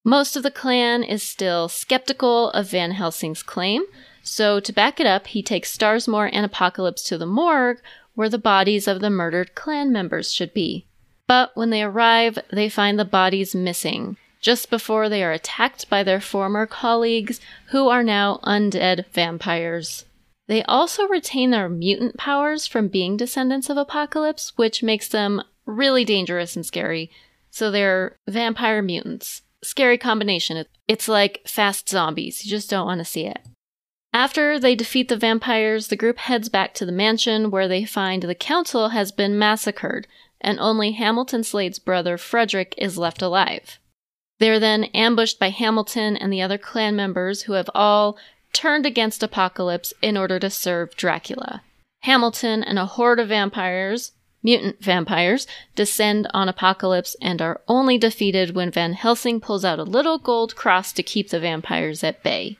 Most 0.04 0.36
of 0.36 0.42
the 0.42 0.50
clan 0.50 1.02
is 1.02 1.22
still 1.22 1.68
skeptical 1.68 2.50
of 2.50 2.70
Van 2.70 2.92
Helsing's 2.92 3.42
claim, 3.42 3.82
so 4.22 4.60
to 4.60 4.72
back 4.72 5.00
it 5.00 5.06
up, 5.06 5.26
he 5.28 5.42
takes 5.42 5.76
Starsmore 5.76 6.30
and 6.32 6.44
Apocalypse 6.44 7.02
to 7.04 7.18
the 7.18 7.26
morgue 7.26 7.80
where 8.14 8.28
the 8.28 8.38
bodies 8.38 8.86
of 8.86 9.00
the 9.00 9.10
murdered 9.10 9.54
clan 9.54 9.92
members 9.92 10.32
should 10.32 10.52
be. 10.52 10.86
But 11.26 11.52
when 11.54 11.70
they 11.70 11.82
arrive, 11.82 12.38
they 12.52 12.68
find 12.68 12.98
the 12.98 13.04
bodies 13.04 13.54
missing, 13.54 14.16
just 14.40 14.70
before 14.70 15.08
they 15.08 15.22
are 15.22 15.32
attacked 15.32 15.88
by 15.88 16.02
their 16.02 16.20
former 16.20 16.66
colleagues, 16.66 17.40
who 17.68 17.88
are 17.88 18.02
now 18.02 18.38
undead 18.44 19.06
vampires. 19.12 20.04
They 20.48 20.62
also 20.64 21.06
retain 21.08 21.50
their 21.50 21.68
mutant 21.68 22.18
powers 22.18 22.66
from 22.66 22.88
being 22.88 23.16
descendants 23.16 23.70
of 23.70 23.76
Apocalypse, 23.76 24.52
which 24.56 24.82
makes 24.82 25.08
them 25.08 25.42
really 25.64 26.04
dangerous 26.04 26.56
and 26.56 26.66
scary. 26.66 27.10
So 27.50 27.70
they're 27.70 28.16
vampire 28.28 28.82
mutants. 28.82 29.42
Scary 29.62 29.96
combination. 29.96 30.64
It's 30.88 31.08
like 31.08 31.42
fast 31.46 31.88
zombies. 31.88 32.44
You 32.44 32.50
just 32.50 32.68
don't 32.68 32.86
want 32.86 32.98
to 32.98 33.04
see 33.04 33.26
it. 33.26 33.38
After 34.14 34.58
they 34.58 34.74
defeat 34.74 35.08
the 35.08 35.16
vampires, 35.16 35.88
the 35.88 35.96
group 35.96 36.18
heads 36.18 36.48
back 36.48 36.74
to 36.74 36.84
the 36.84 36.92
mansion 36.92 37.50
where 37.50 37.66
they 37.66 37.84
find 37.84 38.22
the 38.22 38.34
council 38.34 38.90
has 38.90 39.10
been 39.10 39.38
massacred 39.38 40.06
and 40.40 40.60
only 40.60 40.92
Hamilton 40.92 41.44
Slade's 41.44 41.78
brother 41.78 42.18
Frederick 42.18 42.74
is 42.76 42.98
left 42.98 43.22
alive. 43.22 43.78
They're 44.38 44.60
then 44.60 44.84
ambushed 44.84 45.38
by 45.38 45.50
Hamilton 45.50 46.16
and 46.16 46.32
the 46.32 46.42
other 46.42 46.58
clan 46.58 46.96
members 46.96 47.42
who 47.42 47.52
have 47.52 47.70
all 47.74 48.18
turned 48.52 48.84
against 48.84 49.22
Apocalypse 49.22 49.94
in 50.02 50.16
order 50.16 50.38
to 50.40 50.50
serve 50.50 50.96
Dracula. 50.96 51.62
Hamilton 52.00 52.64
and 52.64 52.78
a 52.78 52.86
horde 52.86 53.20
of 53.20 53.28
vampires, 53.28 54.12
mutant 54.42 54.82
vampires, 54.82 55.46
descend 55.76 56.26
on 56.34 56.48
Apocalypse 56.48 57.16
and 57.22 57.40
are 57.40 57.60
only 57.68 57.96
defeated 57.96 58.54
when 58.54 58.72
Van 58.72 58.94
Helsing 58.94 59.40
pulls 59.40 59.64
out 59.64 59.78
a 59.78 59.84
little 59.84 60.18
gold 60.18 60.56
cross 60.56 60.92
to 60.92 61.02
keep 61.02 61.30
the 61.30 61.40
vampires 61.40 62.02
at 62.02 62.22
bay. 62.22 62.58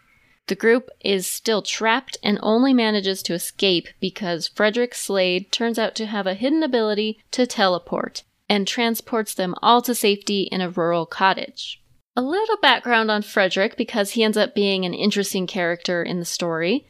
The 0.49 0.55
group 0.55 0.91
is 1.01 1.27
still 1.27 1.63
trapped 1.63 2.19
and 2.23 2.39
only 2.43 2.75
manages 2.75 3.23
to 3.25 3.35
escape 3.35 3.89
because 4.01 4.49
Frederick 4.49 4.95
Slade 4.95 5.53
turns 5.53 5.79
out 5.79 5.95
to 5.97 6.07
have 6.07 6.27
a 6.27 6.35
hidden 6.35 6.63
ability 6.63 7.21
to 7.31 7.47
teleport 7.47 8.25
and 8.49 8.67
transports 8.67 9.35
them 9.35 9.55
all 9.63 9.81
to 9.83 9.95
safety 9.95 10.43
in 10.43 10.61
a 10.61 10.71
rural 10.71 11.07
cottage. 11.07 11.81
A 12.15 12.23
little 12.23 12.59
background 12.59 13.11
on 13.11 13.23
Frederick 13.23 13.77
because 13.77 14.11
he 14.11 14.23
ends 14.23 14.37
up 14.37 14.55
being 14.55 14.85
an 14.85 14.93
interesting 14.93 15.47
character 15.47 16.03
in 16.03 16.19
the 16.19 16.25
story. 16.27 16.87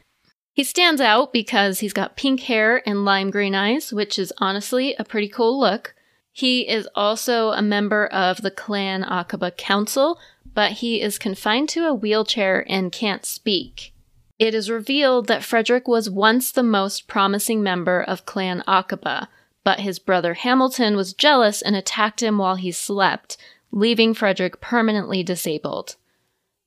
He 0.51 0.63
stands 0.63 0.99
out 0.99 1.31
because 1.31 1.79
he's 1.79 1.93
got 1.93 2.17
pink 2.17 2.41
hair 2.41 2.87
and 2.87 3.05
lime 3.05 3.31
green 3.31 3.55
eyes, 3.55 3.93
which 3.93 4.19
is 4.19 4.33
honestly 4.39 4.93
a 4.95 5.05
pretty 5.05 5.29
cool 5.29 5.59
look. 5.59 5.95
He 6.31 6.67
is 6.67 6.87
also 6.95 7.51
a 7.51 7.61
member 7.61 8.07
of 8.07 8.41
the 8.41 8.51
Clan 8.51 9.03
Akkaba 9.03 9.55
Council, 9.55 10.19
but 10.53 10.73
he 10.73 11.01
is 11.01 11.17
confined 11.17 11.69
to 11.69 11.87
a 11.87 11.93
wheelchair 11.93 12.65
and 12.69 12.91
can't 12.91 13.25
speak. 13.25 13.93
It 14.39 14.53
is 14.53 14.69
revealed 14.69 15.27
that 15.27 15.43
Frederick 15.43 15.87
was 15.87 16.09
once 16.09 16.51
the 16.51 16.63
most 16.63 17.07
promising 17.07 17.63
member 17.63 18.01
of 18.01 18.25
Clan 18.25 18.63
Akkaba, 18.67 19.27
but 19.63 19.79
his 19.79 19.99
brother 19.99 20.33
Hamilton 20.33 20.95
was 20.95 21.13
jealous 21.13 21.61
and 21.61 21.75
attacked 21.75 22.21
him 22.21 22.37
while 22.37 22.55
he 22.55 22.71
slept, 22.71 23.37
leaving 23.71 24.13
Frederick 24.13 24.59
permanently 24.59 25.23
disabled. 25.23 25.95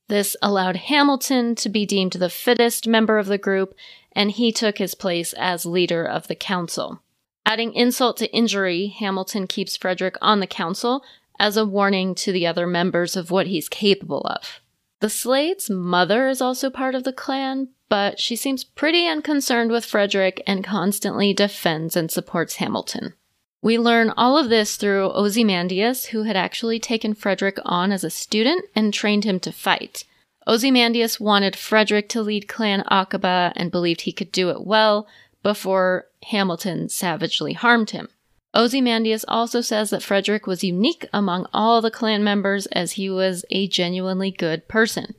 This 0.08 0.36
allowed 0.40 0.76
Hamilton 0.76 1.54
to 1.56 1.68
be 1.68 1.84
deemed 1.84 2.12
the 2.12 2.30
fittest 2.30 2.86
member 2.86 3.18
of 3.18 3.26
the 3.26 3.38
group, 3.38 3.74
and 4.12 4.30
he 4.30 4.52
took 4.52 4.78
his 4.78 4.94
place 4.94 5.32
as 5.34 5.66
leader 5.66 6.04
of 6.04 6.28
the 6.28 6.34
council. 6.34 7.02
Adding 7.44 7.74
insult 7.74 8.16
to 8.18 8.32
injury, 8.32 8.86
Hamilton 8.86 9.46
keeps 9.46 9.76
Frederick 9.76 10.16
on 10.20 10.40
the 10.40 10.46
council 10.46 11.04
as 11.38 11.56
a 11.56 11.64
warning 11.64 12.14
to 12.16 12.32
the 12.32 12.46
other 12.46 12.66
members 12.66 13.16
of 13.16 13.30
what 13.30 13.46
he's 13.46 13.68
capable 13.68 14.20
of. 14.20 14.60
The 15.00 15.10
Slade's 15.10 15.68
mother 15.68 16.28
is 16.28 16.40
also 16.40 16.70
part 16.70 16.94
of 16.94 17.04
the 17.04 17.12
clan, 17.12 17.68
but 17.88 18.18
she 18.18 18.34
seems 18.34 18.64
pretty 18.64 19.06
unconcerned 19.06 19.70
with 19.70 19.84
Frederick 19.84 20.42
and 20.46 20.64
constantly 20.64 21.34
defends 21.34 21.96
and 21.96 22.10
supports 22.10 22.56
Hamilton. 22.56 23.14
We 23.62 23.78
learn 23.78 24.10
all 24.16 24.38
of 24.38 24.48
this 24.48 24.76
through 24.76 25.10
Ozymandias, 25.10 26.06
who 26.06 26.22
had 26.22 26.36
actually 26.36 26.78
taken 26.78 27.14
Frederick 27.14 27.58
on 27.64 27.92
as 27.92 28.04
a 28.04 28.10
student 28.10 28.64
and 28.74 28.92
trained 28.92 29.24
him 29.24 29.40
to 29.40 29.52
fight. 29.52 30.04
Ozymandias 30.46 31.18
wanted 31.18 31.56
Frederick 31.56 32.08
to 32.10 32.22
lead 32.22 32.48
Clan 32.48 32.84
Akkaba 32.90 33.52
and 33.56 33.70
believed 33.70 34.02
he 34.02 34.12
could 34.12 34.30
do 34.30 34.50
it 34.50 34.64
well 34.64 35.08
before 35.42 36.06
Hamilton 36.24 36.88
savagely 36.88 37.52
harmed 37.52 37.90
him. 37.90 38.08
Ozymandias 38.56 39.24
also 39.28 39.60
says 39.60 39.90
that 39.90 40.02
Frederick 40.02 40.46
was 40.46 40.64
unique 40.64 41.06
among 41.12 41.46
all 41.52 41.82
the 41.82 41.90
clan 41.90 42.24
members 42.24 42.64
as 42.66 42.92
he 42.92 43.10
was 43.10 43.44
a 43.50 43.68
genuinely 43.68 44.30
good 44.30 44.66
person. 44.66 45.14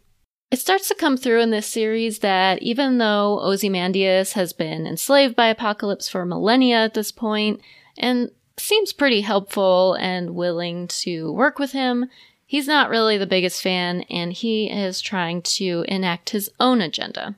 It 0.49 0.59
starts 0.59 0.87
to 0.87 0.95
come 0.95 1.17
through 1.17 1.41
in 1.41 1.51
this 1.51 1.67
series 1.67 2.19
that 2.19 2.63
even 2.63 2.97
though 2.97 3.39
Ozymandias 3.41 4.33
has 4.33 4.53
been 4.53 4.87
enslaved 4.87 5.35
by 5.35 5.47
Apocalypse 5.47 6.09
for 6.09 6.25
millennia 6.25 6.77
at 6.77 6.95
this 6.95 7.11
point, 7.11 7.61
and 7.97 8.31
seems 8.57 8.91
pretty 8.91 9.21
helpful 9.21 9.93
and 9.99 10.33
willing 10.33 10.87
to 10.87 11.31
work 11.31 11.59
with 11.59 11.73
him, 11.73 12.09
he's 12.45 12.67
not 12.67 12.89
really 12.89 13.17
the 13.17 13.27
biggest 13.27 13.61
fan 13.61 14.01
and 14.09 14.33
he 14.33 14.71
is 14.71 14.99
trying 14.99 15.43
to 15.43 15.85
enact 15.87 16.31
his 16.31 16.49
own 16.59 16.81
agenda. 16.81 17.35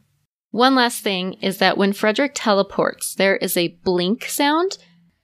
One 0.52 0.76
last 0.76 1.04
thing 1.04 1.34
is 1.42 1.58
that 1.58 1.78
when 1.78 1.94
Frederick 1.94 2.32
teleports, 2.36 3.16
there 3.16 3.36
is 3.38 3.58
a 3.58 3.80
blink 3.84 4.26
sound 4.26 4.78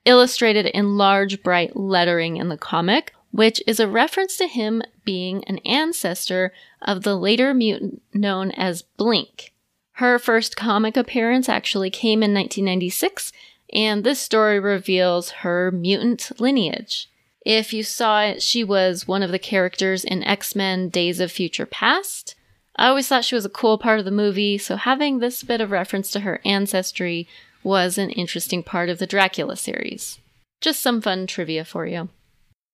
illustrated 0.06 0.66
in 0.68 0.98
large 0.98 1.44
bright 1.44 1.76
lettering 1.76 2.38
in 2.38 2.50
the 2.50 2.58
comic, 2.58 3.14
which 3.32 3.62
is 3.68 3.80
a 3.80 3.88
reference 3.88 4.38
to 4.38 4.48
him 4.48 4.82
being 5.04 5.44
an 5.46 5.58
ancestor 5.60 6.54
of 6.82 7.04
the 7.04 7.16
later 7.16 7.54
mutant 7.54 8.02
known 8.14 8.52
as 8.52 8.82
Blink. 8.82 9.54
Her 9.94 10.20
first 10.20 10.56
comic 10.56 10.98
appearance 10.98 11.50
actually 11.50 11.90
came 11.90 12.22
in 12.22 12.34
1996, 12.34 13.32
and 13.74 14.04
this 14.04 14.20
story 14.20 14.60
reveals 14.60 15.32
her 15.32 15.72
mutant 15.72 16.32
lineage. 16.40 17.10
If 17.46 17.74
you 17.74 17.84
saw 17.84 18.24
it, 18.24 18.42
she 18.42 18.64
was 18.64 19.08
one 19.08 19.24
of 19.24 19.32
the 19.32 19.40
characters 19.40 20.04
in 20.04 20.24
X 20.24 20.56
Men 20.56 20.90
Days 20.90 21.20
of 21.20 21.32
Future 21.32 21.66
Past. 21.66 22.36
I 22.76 22.88
always 22.88 23.08
thought 23.08 23.24
she 23.24 23.36
was 23.36 23.46
a 23.46 23.50
cool 23.50 23.78
part 23.78 24.00
of 24.00 24.06
the 24.06 24.12
movie, 24.12 24.58
so 24.58 24.76
having 24.76 25.20
this 25.20 25.44
bit 25.44 25.62
of 25.62 25.72
reference 25.72 26.12
to 26.12 26.22
her 26.22 26.42
ancestry 26.44 27.28
was 27.66 27.98
an 27.98 28.12
interesting 28.12 28.64
part 28.64 28.88
of 28.88 29.00
the 29.00 29.08
Dracula 29.08 29.58
series. 29.58 30.20
Just 30.62 30.82
some 30.82 31.02
fun 31.02 31.28
trivia 31.28 31.66
for 31.66 31.86
you. 31.86 32.10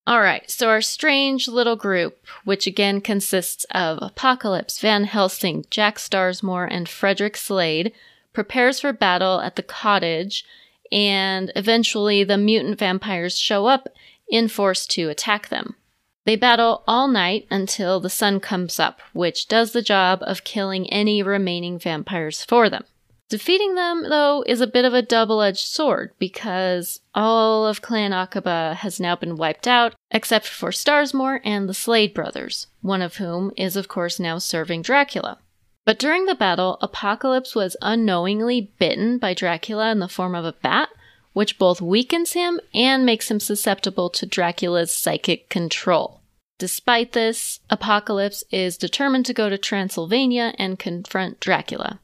Alright, 0.08 0.50
so 0.50 0.68
our 0.68 0.80
strange 0.80 1.48
little 1.48 1.76
group, 1.76 2.26
which 2.44 2.66
again 2.66 3.00
consists 3.00 3.64
of 3.70 3.98
Apocalypse, 4.02 4.80
Van 4.80 5.04
Helsing, 5.04 5.64
Jack 5.70 5.96
Starsmore, 5.98 6.68
and 6.70 6.88
Frederick 6.88 7.36
Slade, 7.36 7.92
prepares 8.32 8.80
for 8.80 8.92
battle 8.92 9.40
at 9.40 9.56
the 9.56 9.62
cottage, 9.62 10.44
and 10.90 11.52
eventually 11.54 12.24
the 12.24 12.36
mutant 12.36 12.78
vampires 12.78 13.38
show 13.38 13.66
up 13.66 13.88
in 14.28 14.48
force 14.48 14.86
to 14.88 15.08
attack 15.08 15.48
them. 15.48 15.76
They 16.24 16.36
battle 16.36 16.82
all 16.86 17.08
night 17.08 17.46
until 17.50 18.00
the 18.00 18.10
sun 18.10 18.40
comes 18.40 18.78
up, 18.78 19.00
which 19.12 19.48
does 19.48 19.72
the 19.72 19.82
job 19.82 20.20
of 20.22 20.44
killing 20.44 20.88
any 20.90 21.22
remaining 21.22 21.78
vampires 21.78 22.44
for 22.44 22.68
them. 22.68 22.84
Defeating 23.32 23.76
them, 23.76 24.10
though, 24.10 24.44
is 24.46 24.60
a 24.60 24.66
bit 24.66 24.84
of 24.84 24.92
a 24.92 25.00
double 25.00 25.40
edged 25.40 25.66
sword 25.66 26.12
because 26.18 27.00
all 27.14 27.66
of 27.66 27.80
Clan 27.80 28.10
Akkaba 28.10 28.74
has 28.74 29.00
now 29.00 29.16
been 29.16 29.36
wiped 29.36 29.66
out, 29.66 29.94
except 30.10 30.46
for 30.46 30.70
Starsmore 30.70 31.40
and 31.42 31.66
the 31.66 31.72
Slade 31.72 32.12
brothers, 32.12 32.66
one 32.82 33.00
of 33.00 33.16
whom 33.16 33.50
is, 33.56 33.74
of 33.74 33.88
course, 33.88 34.20
now 34.20 34.36
serving 34.36 34.82
Dracula. 34.82 35.38
But 35.86 35.98
during 35.98 36.26
the 36.26 36.34
battle, 36.34 36.76
Apocalypse 36.82 37.54
was 37.54 37.74
unknowingly 37.80 38.70
bitten 38.78 39.16
by 39.16 39.32
Dracula 39.32 39.90
in 39.90 39.98
the 39.98 40.08
form 40.08 40.34
of 40.34 40.44
a 40.44 40.52
bat, 40.52 40.90
which 41.32 41.58
both 41.58 41.80
weakens 41.80 42.34
him 42.34 42.60
and 42.74 43.06
makes 43.06 43.30
him 43.30 43.40
susceptible 43.40 44.10
to 44.10 44.26
Dracula's 44.26 44.92
psychic 44.92 45.48
control. 45.48 46.20
Despite 46.58 47.12
this, 47.12 47.60
Apocalypse 47.70 48.44
is 48.50 48.76
determined 48.76 49.24
to 49.24 49.32
go 49.32 49.48
to 49.48 49.56
Transylvania 49.56 50.52
and 50.58 50.78
confront 50.78 51.40
Dracula. 51.40 51.98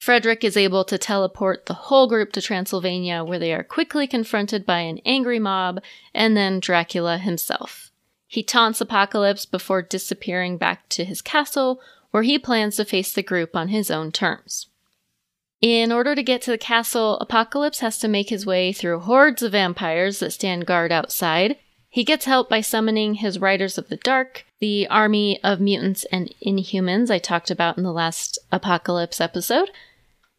Frederick 0.00 0.42
is 0.42 0.56
able 0.56 0.82
to 0.84 0.96
teleport 0.96 1.66
the 1.66 1.74
whole 1.74 2.08
group 2.08 2.32
to 2.32 2.40
Transylvania, 2.40 3.22
where 3.22 3.38
they 3.38 3.52
are 3.52 3.62
quickly 3.62 4.06
confronted 4.06 4.64
by 4.64 4.78
an 4.80 4.98
angry 5.04 5.38
mob 5.38 5.78
and 6.14 6.34
then 6.34 6.58
Dracula 6.58 7.18
himself. 7.18 7.92
He 8.26 8.42
taunts 8.42 8.80
Apocalypse 8.80 9.44
before 9.44 9.82
disappearing 9.82 10.56
back 10.56 10.88
to 10.90 11.04
his 11.04 11.20
castle, 11.20 11.82
where 12.12 12.22
he 12.22 12.38
plans 12.38 12.76
to 12.76 12.86
face 12.86 13.12
the 13.12 13.22
group 13.22 13.54
on 13.54 13.68
his 13.68 13.90
own 13.90 14.10
terms. 14.10 14.68
In 15.60 15.92
order 15.92 16.14
to 16.14 16.22
get 16.22 16.40
to 16.42 16.50
the 16.50 16.56
castle, 16.58 17.18
Apocalypse 17.18 17.80
has 17.80 17.98
to 17.98 18.08
make 18.08 18.30
his 18.30 18.46
way 18.46 18.72
through 18.72 19.00
hordes 19.00 19.42
of 19.42 19.52
vampires 19.52 20.20
that 20.20 20.32
stand 20.32 20.64
guard 20.64 20.90
outside. 20.90 21.58
He 21.90 22.04
gets 22.04 22.24
help 22.24 22.48
by 22.48 22.62
summoning 22.62 23.16
his 23.16 23.38
Riders 23.38 23.76
of 23.76 23.90
the 23.90 23.98
Dark, 23.98 24.46
the 24.60 24.88
army 24.88 25.38
of 25.44 25.60
mutants 25.60 26.04
and 26.10 26.34
inhumans 26.40 27.10
I 27.10 27.18
talked 27.18 27.50
about 27.50 27.76
in 27.76 27.82
the 27.82 27.92
last 27.92 28.38
Apocalypse 28.50 29.20
episode, 29.20 29.70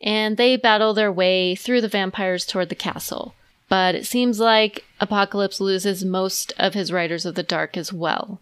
and 0.02 0.38
they 0.38 0.56
battle 0.58 0.94
their 0.94 1.12
way 1.12 1.56
through 1.56 1.82
the 1.82 1.88
vampires 1.88 2.46
toward 2.46 2.70
the 2.70 2.76
castle. 2.76 3.36
But 3.70 3.96
it 3.96 4.06
seems 4.06 4.40
like 4.40 4.84
Apocalypse 5.00 5.62
loses 5.62 6.04
most 6.04 6.54
of 6.58 6.74
his 6.74 6.92
Riders 6.92 7.26
of 7.26 7.36
the 7.36 7.44
Dark 7.44 7.78
as 7.78 7.94
well. 7.94 8.42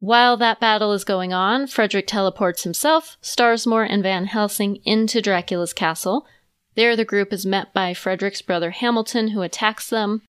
While 0.00 0.36
that 0.38 0.60
battle 0.60 0.92
is 0.92 1.04
going 1.04 1.32
on, 1.32 1.66
Frederick 1.66 2.06
teleports 2.06 2.64
himself, 2.64 3.16
Starsmore, 3.22 3.86
and 3.88 4.02
Van 4.02 4.26
Helsing 4.26 4.76
into 4.84 5.20
Dracula's 5.20 5.72
castle. 5.72 6.26
There, 6.74 6.96
the 6.96 7.04
group 7.04 7.32
is 7.32 7.44
met 7.44 7.72
by 7.74 7.94
Frederick's 7.94 8.42
brother 8.42 8.70
Hamilton, 8.70 9.28
who 9.28 9.42
attacks 9.42 9.88
them. 9.88 10.22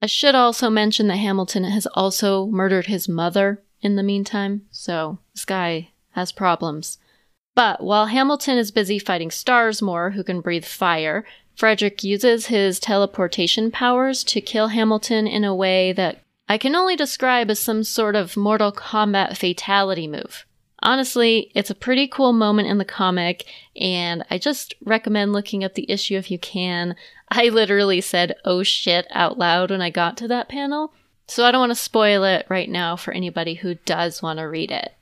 I 0.00 0.06
should 0.06 0.34
also 0.34 0.70
mention 0.70 1.08
that 1.08 1.16
Hamilton 1.16 1.64
has 1.64 1.86
also 1.88 2.46
murdered 2.46 2.86
his 2.86 3.08
mother 3.08 3.62
in 3.82 3.96
the 3.96 4.02
meantime, 4.02 4.62
so 4.70 5.18
this 5.34 5.44
guy 5.44 5.90
has 6.12 6.32
problems. 6.32 6.98
But 7.58 7.82
while 7.82 8.06
Hamilton 8.06 8.56
is 8.56 8.70
busy 8.70 9.00
fighting 9.00 9.30
Starsmore, 9.30 10.12
who 10.12 10.22
can 10.22 10.40
breathe 10.40 10.64
fire, 10.64 11.24
Frederick 11.56 12.04
uses 12.04 12.46
his 12.46 12.78
teleportation 12.78 13.72
powers 13.72 14.22
to 14.22 14.40
kill 14.40 14.68
Hamilton 14.68 15.26
in 15.26 15.42
a 15.42 15.52
way 15.52 15.92
that 15.94 16.20
I 16.48 16.56
can 16.56 16.76
only 16.76 16.94
describe 16.94 17.50
as 17.50 17.58
some 17.58 17.82
sort 17.82 18.14
of 18.14 18.36
Mortal 18.36 18.70
Kombat 18.70 19.36
fatality 19.36 20.06
move. 20.06 20.46
Honestly, 20.84 21.50
it's 21.52 21.68
a 21.68 21.74
pretty 21.74 22.06
cool 22.06 22.32
moment 22.32 22.68
in 22.68 22.78
the 22.78 22.84
comic, 22.84 23.44
and 23.74 24.24
I 24.30 24.38
just 24.38 24.74
recommend 24.84 25.32
looking 25.32 25.64
up 25.64 25.74
the 25.74 25.90
issue 25.90 26.14
if 26.14 26.30
you 26.30 26.38
can. 26.38 26.94
I 27.28 27.48
literally 27.48 28.00
said, 28.00 28.36
oh 28.44 28.62
shit, 28.62 29.08
out 29.10 29.36
loud 29.36 29.72
when 29.72 29.82
I 29.82 29.90
got 29.90 30.16
to 30.18 30.28
that 30.28 30.48
panel, 30.48 30.92
so 31.26 31.44
I 31.44 31.50
don't 31.50 31.62
want 31.62 31.70
to 31.70 31.74
spoil 31.74 32.22
it 32.22 32.46
right 32.48 32.70
now 32.70 32.94
for 32.94 33.12
anybody 33.12 33.54
who 33.54 33.74
does 33.74 34.22
want 34.22 34.38
to 34.38 34.44
read 34.44 34.70
it. 34.70 34.92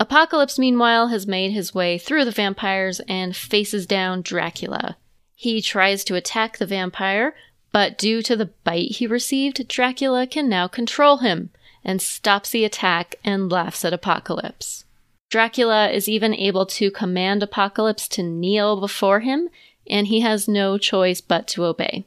Apocalypse, 0.00 0.58
meanwhile, 0.58 1.08
has 1.08 1.26
made 1.26 1.52
his 1.52 1.74
way 1.74 1.98
through 1.98 2.24
the 2.24 2.30
vampires 2.30 3.00
and 3.08 3.36
faces 3.36 3.86
down 3.86 4.22
Dracula. 4.22 4.96
He 5.34 5.62
tries 5.62 6.04
to 6.04 6.14
attack 6.14 6.58
the 6.58 6.66
vampire, 6.66 7.34
but 7.72 7.98
due 7.98 8.22
to 8.22 8.36
the 8.36 8.50
bite 8.64 8.96
he 8.96 9.06
received, 9.06 9.66
Dracula 9.68 10.26
can 10.26 10.48
now 10.48 10.68
control 10.68 11.18
him 11.18 11.50
and 11.84 12.00
stops 12.00 12.50
the 12.50 12.64
attack 12.64 13.16
and 13.24 13.50
laughs 13.50 13.84
at 13.84 13.92
Apocalypse. 13.92 14.84
Dracula 15.30 15.88
is 15.90 16.08
even 16.08 16.34
able 16.34 16.66
to 16.66 16.90
command 16.90 17.42
Apocalypse 17.42 18.06
to 18.08 18.22
kneel 18.22 18.78
before 18.78 19.20
him, 19.20 19.48
and 19.88 20.06
he 20.06 20.20
has 20.20 20.46
no 20.46 20.78
choice 20.78 21.20
but 21.20 21.48
to 21.48 21.64
obey. 21.64 22.06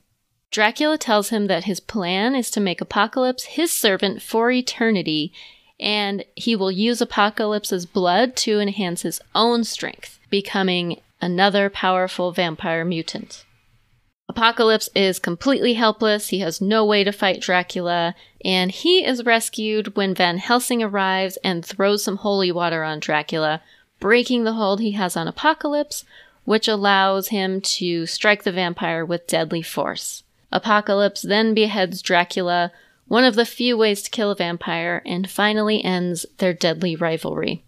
Dracula 0.52 0.98
tells 0.98 1.30
him 1.30 1.48
that 1.48 1.66
his 1.66 1.80
plan 1.80 2.36
is 2.36 2.50
to 2.52 2.62
make 2.62 2.80
Apocalypse 2.80 3.44
his 3.46 3.74
servant 3.74 4.22
for 4.22 4.52
eternity 4.52 5.34
and 5.80 6.24
he 6.36 6.56
will 6.56 6.72
use 6.72 7.02
Apocalypse's 7.02 7.86
blood 7.86 8.36
to 8.38 8.60
enhance 8.60 9.02
his 9.02 9.22
own 9.34 9.64
strength, 9.64 10.20
becoming 10.30 11.02
another 11.22 11.70
powerful 11.70 12.32
vampire 12.32 12.86
mutant. 12.86 13.46
Apocalypse 14.28 14.90
is 14.96 15.20
completely 15.20 15.76
helpless, 15.76 16.30
he 16.30 16.40
has 16.40 16.60
no 16.60 16.84
way 16.84 17.04
to 17.04 17.12
fight 17.12 17.42
Dracula, 17.42 18.16
and 18.44 18.72
he 18.72 19.06
is 19.06 19.26
rescued 19.26 19.96
when 19.96 20.16
Van 20.16 20.40
Helsing 20.40 20.82
arrives 20.82 21.38
and 21.44 21.64
throws 21.64 22.04
some 22.04 22.18
holy 22.18 22.52
water 22.52 22.84
on 22.84 23.00
Dracula, 23.00 23.62
breaking 24.00 24.44
the 24.44 24.54
hold 24.54 24.82
he 24.82 24.92
has 24.92 25.16
on 25.16 25.28
Apocalypse, 25.28 26.06
which 26.44 26.68
allows 26.68 27.30
him 27.30 27.62
to 27.62 28.06
strike 28.06 28.44
the 28.44 28.52
vampire 28.52 29.06
with 29.06 29.28
deadly 29.28 29.62
force. 29.62 30.24
Apocalypse 30.52 31.22
then 31.22 31.54
beheads 31.54 32.02
Dracula, 32.02 32.72
one 33.08 33.24
of 33.24 33.36
the 33.36 33.46
few 33.46 33.78
ways 33.78 34.02
to 34.02 34.10
kill 34.10 34.32
a 34.32 34.36
vampire, 34.36 35.02
and 35.06 35.30
finally 35.30 35.84
ends 35.84 36.26
their 36.38 36.54
deadly 36.54 36.96
rivalry. 36.96 37.64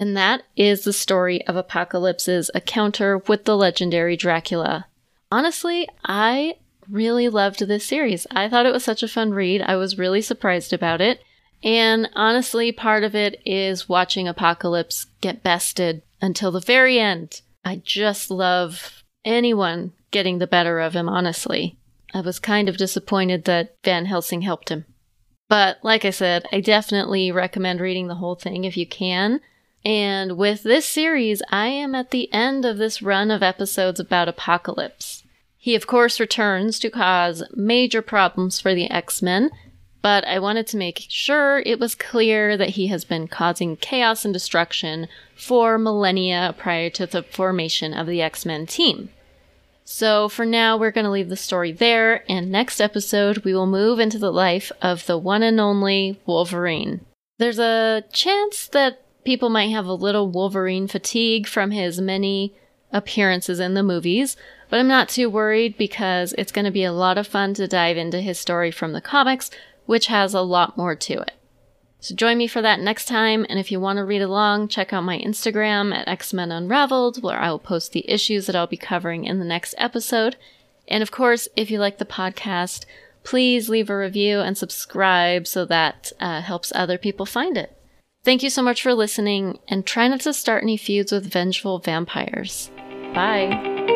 And 0.00 0.16
that 0.16 0.44
is 0.56 0.84
the 0.84 0.92
story 0.92 1.46
of 1.46 1.56
Apocalypse's 1.56 2.50
encounter 2.54 3.18
with 3.18 3.44
the 3.44 3.56
legendary 3.56 4.16
Dracula. 4.16 4.86
Honestly, 5.30 5.88
I 6.04 6.56
really 6.88 7.28
loved 7.28 7.66
this 7.66 7.84
series. 7.84 8.26
I 8.30 8.48
thought 8.48 8.66
it 8.66 8.72
was 8.72 8.84
such 8.84 9.02
a 9.02 9.08
fun 9.08 9.32
read. 9.32 9.60
I 9.60 9.76
was 9.76 9.98
really 9.98 10.22
surprised 10.22 10.72
about 10.72 11.00
it. 11.00 11.20
And 11.62 12.08
honestly, 12.14 12.70
part 12.70 13.02
of 13.02 13.14
it 13.14 13.42
is 13.44 13.88
watching 13.88 14.28
Apocalypse 14.28 15.06
get 15.20 15.42
bested 15.42 16.02
until 16.20 16.52
the 16.52 16.60
very 16.60 16.98
end. 16.98 17.40
I 17.64 17.82
just 17.84 18.30
love 18.30 19.02
anyone 19.24 19.92
getting 20.10 20.38
the 20.38 20.46
better 20.46 20.78
of 20.80 20.94
him, 20.94 21.08
honestly. 21.08 21.76
I 22.14 22.20
was 22.20 22.38
kind 22.38 22.68
of 22.68 22.76
disappointed 22.76 23.44
that 23.44 23.76
Van 23.84 24.06
Helsing 24.06 24.42
helped 24.42 24.70
him. 24.70 24.86
But 25.48 25.78
like 25.82 26.04
I 26.04 26.10
said, 26.10 26.46
I 26.52 26.60
definitely 26.60 27.32
recommend 27.32 27.80
reading 27.80 28.08
the 28.08 28.16
whole 28.16 28.34
thing 28.34 28.64
if 28.64 28.76
you 28.76 28.86
can. 28.86 29.40
And 29.84 30.36
with 30.36 30.62
this 30.62 30.86
series, 30.86 31.42
I 31.50 31.68
am 31.68 31.94
at 31.94 32.10
the 32.10 32.32
end 32.32 32.64
of 32.64 32.78
this 32.78 33.00
run 33.00 33.30
of 33.30 33.42
episodes 33.42 34.00
about 34.00 34.28
Apocalypse. 34.28 35.24
He, 35.56 35.74
of 35.74 35.86
course, 35.86 36.20
returns 36.20 36.78
to 36.80 36.90
cause 36.90 37.42
major 37.54 38.02
problems 38.02 38.60
for 38.60 38.74
the 38.74 38.90
X 38.90 39.22
Men, 39.22 39.50
but 40.02 40.26
I 40.26 40.38
wanted 40.38 40.66
to 40.68 40.76
make 40.76 41.06
sure 41.08 41.60
it 41.60 41.80
was 41.80 41.94
clear 41.94 42.56
that 42.56 42.70
he 42.70 42.86
has 42.88 43.04
been 43.04 43.28
causing 43.28 43.76
chaos 43.76 44.24
and 44.24 44.32
destruction 44.32 45.08
for 45.36 45.78
millennia 45.78 46.54
prior 46.56 46.90
to 46.90 47.06
the 47.06 47.22
formation 47.22 47.92
of 47.92 48.06
the 48.06 48.22
X 48.22 48.46
Men 48.46 48.66
team. 48.66 49.10
So 49.90 50.28
for 50.28 50.44
now, 50.44 50.76
we're 50.76 50.90
going 50.90 51.06
to 51.06 51.10
leave 51.10 51.30
the 51.30 51.34
story 51.36 51.72
there, 51.72 52.22
and 52.30 52.52
next 52.52 52.78
episode, 52.78 53.38
we 53.38 53.54
will 53.54 53.66
move 53.66 53.98
into 53.98 54.18
the 54.18 54.30
life 54.30 54.70
of 54.82 55.06
the 55.06 55.16
one 55.16 55.42
and 55.42 55.58
only 55.58 56.20
Wolverine. 56.26 57.06
There's 57.38 57.58
a 57.58 58.04
chance 58.12 58.68
that 58.68 59.00
people 59.24 59.48
might 59.48 59.70
have 59.70 59.86
a 59.86 59.94
little 59.94 60.28
Wolverine 60.28 60.88
fatigue 60.88 61.46
from 61.46 61.70
his 61.70 62.02
many 62.02 62.54
appearances 62.92 63.60
in 63.60 63.72
the 63.72 63.82
movies, 63.82 64.36
but 64.68 64.78
I'm 64.78 64.88
not 64.88 65.08
too 65.08 65.30
worried 65.30 65.78
because 65.78 66.34
it's 66.36 66.52
going 66.52 66.66
to 66.66 66.70
be 66.70 66.84
a 66.84 66.92
lot 66.92 67.16
of 67.16 67.26
fun 67.26 67.54
to 67.54 67.66
dive 67.66 67.96
into 67.96 68.20
his 68.20 68.38
story 68.38 68.70
from 68.70 68.92
the 68.92 69.00
comics, 69.00 69.50
which 69.86 70.08
has 70.08 70.34
a 70.34 70.42
lot 70.42 70.76
more 70.76 70.94
to 70.96 71.14
it. 71.14 71.32
So 72.00 72.14
join 72.14 72.38
me 72.38 72.46
for 72.46 72.62
that 72.62 72.80
next 72.80 73.06
time. 73.06 73.44
And 73.48 73.58
if 73.58 73.72
you 73.72 73.80
want 73.80 73.96
to 73.96 74.04
read 74.04 74.22
along, 74.22 74.68
check 74.68 74.92
out 74.92 75.02
my 75.02 75.18
Instagram 75.18 75.92
at 75.92 76.08
X 76.08 76.32
Men 76.32 76.52
Unraveled, 76.52 77.22
where 77.22 77.38
I 77.38 77.50
will 77.50 77.58
post 77.58 77.92
the 77.92 78.08
issues 78.08 78.46
that 78.46 78.56
I'll 78.56 78.66
be 78.66 78.76
covering 78.76 79.24
in 79.24 79.38
the 79.38 79.44
next 79.44 79.74
episode. 79.78 80.36
And 80.86 81.02
of 81.02 81.10
course, 81.10 81.48
if 81.56 81.70
you 81.70 81.78
like 81.78 81.98
the 81.98 82.04
podcast, 82.04 82.84
please 83.24 83.68
leave 83.68 83.90
a 83.90 83.98
review 83.98 84.40
and 84.40 84.56
subscribe 84.56 85.46
so 85.46 85.64
that 85.66 86.12
uh, 86.20 86.40
helps 86.40 86.72
other 86.74 86.98
people 86.98 87.26
find 87.26 87.58
it. 87.58 87.76
Thank 88.24 88.42
you 88.42 88.50
so 88.50 88.62
much 88.62 88.82
for 88.82 88.94
listening, 88.94 89.58
and 89.68 89.86
try 89.86 90.08
not 90.08 90.20
to 90.20 90.34
start 90.34 90.62
any 90.62 90.76
feuds 90.76 91.12
with 91.12 91.30
vengeful 91.30 91.78
vampires. 91.78 92.70
Bye. 93.14 93.87